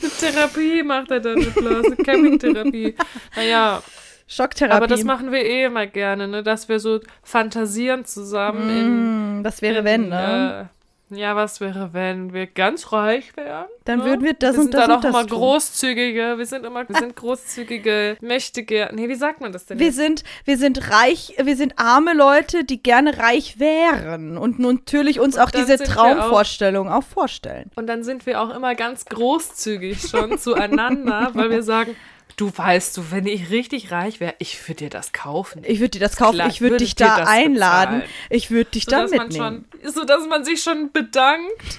[0.02, 1.96] Eine Therapie macht er dann mit Blase.
[1.96, 2.94] Campingtherapie.
[3.36, 3.82] Naja,
[4.26, 4.76] Schocktherapie.
[4.76, 6.42] aber das machen wir eh immer gerne, ne?
[6.42, 9.40] Dass wir so fantasieren zusammen in.
[9.40, 10.68] Mm, was wäre wenn, ne?
[10.70, 10.74] Äh,
[11.10, 13.66] ja, was wäre, wenn wir ganz reich wären?
[13.84, 14.04] Dann ne?
[14.06, 15.38] würden wir das wir und das dann und auch das immer tun.
[15.38, 16.34] großzügige.
[16.38, 18.88] Wir sind immer, wir sind großzügige, mächtige.
[18.92, 19.78] Nee, wie sagt man das denn?
[19.78, 19.96] Wir jetzt?
[19.96, 25.36] sind, wir sind reich, wir sind arme Leute, die gerne reich wären und natürlich uns
[25.36, 27.70] auch dann diese Traumvorstellung auch vorstellen.
[27.76, 31.94] Und dann sind wir auch immer ganz großzügig schon zueinander, weil wir sagen,
[32.36, 35.62] du weißt du, wenn ich richtig reich wäre, ich würde dir das kaufen.
[35.64, 38.12] Ich würde dir das kaufen, Klar, ich würde würde dich da einladen, bezahlen.
[38.30, 39.64] ich würde dich so, da dass man mitnehmen.
[39.82, 41.78] schon, so dass man sich schon bedankt.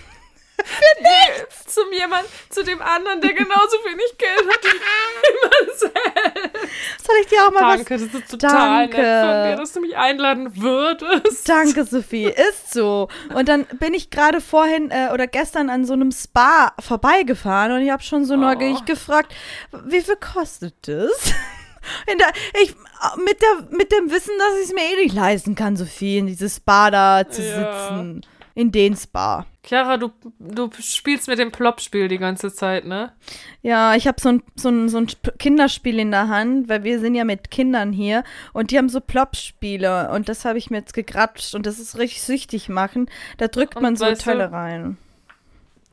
[1.68, 7.06] Zum jemand, zu dem anderen, der genauso wenig Geld hat wie man selbst.
[7.06, 8.98] Soll ich dir auch mal Danke, das ist total Danke.
[8.98, 11.26] nett von dir, dass du mich einladen würdest.
[11.26, 13.08] was Danke, Sophie, ist so.
[13.34, 17.82] Und dann bin ich gerade vorhin äh, oder gestern an so einem Spa vorbeigefahren und
[17.82, 19.34] ich habe schon so neugierig gefragt,
[19.86, 21.12] wie viel kostet das?
[22.12, 22.30] In der,
[22.64, 22.74] ich,
[23.24, 26.26] mit, der, mit dem Wissen, dass ich es mir eh nicht leisten kann, Sophie, in
[26.26, 27.90] dieses Spa da zu Ja.
[27.90, 28.22] sitzen.
[28.56, 29.46] In den Spa.
[29.66, 33.14] Chiara, du, du spielst mit dem Plop-Spiel die ganze Zeit, ne?
[33.64, 36.84] Ja, ich habe so ein, so, ein, so ein Sp- Kinderspiel in der Hand, weil
[36.84, 40.70] wir sind ja mit Kindern hier und die haben so Plop-Spiele und das habe ich
[40.70, 43.10] mir jetzt gegratscht und das ist richtig süchtig machen.
[43.38, 44.98] Da drückt Und man so Teile rein.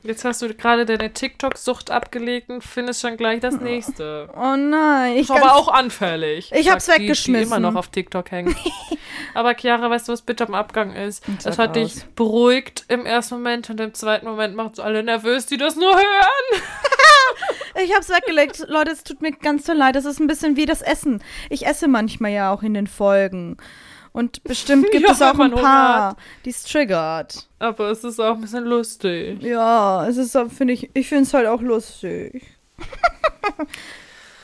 [0.05, 4.29] Jetzt hast du gerade deine TikTok-Sucht abgelegt und findest schon gleich das nächste.
[4.35, 6.51] Oh nein, ich Ist aber auch anfällig.
[6.53, 7.35] Ich hab's die, weggeschmissen.
[7.35, 8.57] Die immer noch auf TikTok hängen.
[9.35, 11.23] aber Chiara, weißt du, was bitte am Abgang ist?
[11.45, 11.75] Das hat aus.
[11.75, 15.77] dich beruhigt im ersten Moment und im zweiten Moment macht es alle nervös, die das
[15.77, 16.63] nur hören.
[17.83, 18.67] Ich hab's weggelegt.
[18.69, 19.97] Leute, es tut mir ganz so leid.
[19.97, 21.23] Das ist ein bisschen wie das Essen.
[21.49, 23.57] Ich esse manchmal ja auch in den Folgen.
[24.13, 27.49] Und bestimmt gibt Ja, es auch ein paar, die es triggert.
[27.59, 29.43] Aber es ist auch ein bisschen lustig.
[29.43, 32.47] Ja, es ist, finde ich, ich finde es halt auch lustig.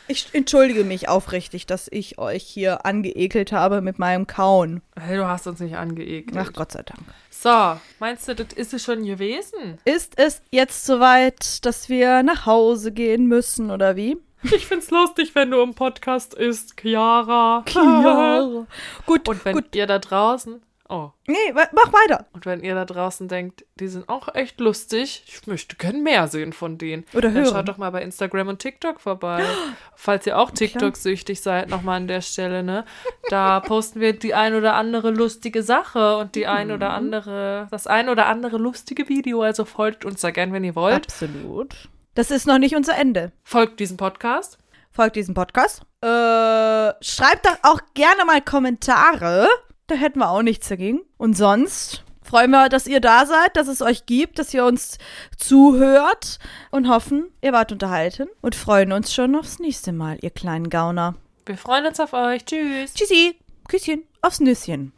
[0.08, 4.80] ich entschuldige mich aufrichtig, dass ich euch hier angeekelt habe mit meinem Kauen.
[4.98, 6.36] Hey, du hast uns nicht angeekelt.
[6.38, 7.00] Ach Gott sei Dank.
[7.30, 9.78] So, meinst du, das ist es schon gewesen?
[9.84, 14.16] Ist es jetzt soweit, dass wir nach Hause gehen müssen oder wie?
[14.42, 17.64] Ich find's lustig, wenn du im Podcast isst, Chiara.
[19.06, 19.74] Gut, Und wenn gut.
[19.74, 20.62] ihr da draußen.
[20.90, 21.10] Oh.
[21.26, 22.24] Nee, mach weiter.
[22.32, 26.28] Und wenn ihr da draußen denkt, die sind auch echt lustig, ich möchte gern mehr
[26.28, 27.04] sehen von denen.
[27.12, 27.46] Oder Dann hören.
[27.54, 29.44] schaut doch mal bei Instagram und TikTok vorbei.
[29.94, 32.86] Falls ihr auch TikTok-süchtig seid, nochmal an der Stelle, ne?
[33.28, 36.74] Da posten wir die ein oder andere lustige Sache und die ein Mhm.
[36.74, 39.42] oder andere, das ein oder andere lustige Video.
[39.42, 41.04] Also folgt uns da gern, wenn ihr wollt.
[41.04, 41.74] Absolut.
[42.18, 43.30] Das ist noch nicht unser Ende.
[43.44, 44.58] Folgt diesem Podcast.
[44.90, 45.82] Folgt diesem Podcast.
[46.00, 49.46] Äh, schreibt doch auch gerne mal Kommentare.
[49.86, 51.02] Da hätten wir auch nichts dagegen.
[51.16, 54.98] Und sonst freuen wir, dass ihr da seid, dass es euch gibt, dass ihr uns
[55.36, 56.40] zuhört
[56.72, 61.14] und hoffen, ihr wart unterhalten und freuen uns schon aufs nächste Mal, ihr kleinen Gauner.
[61.46, 62.44] Wir freuen uns auf euch.
[62.44, 62.94] Tschüss.
[62.94, 63.36] Tschüssi.
[63.68, 64.92] Küsschen aufs Nüsschen.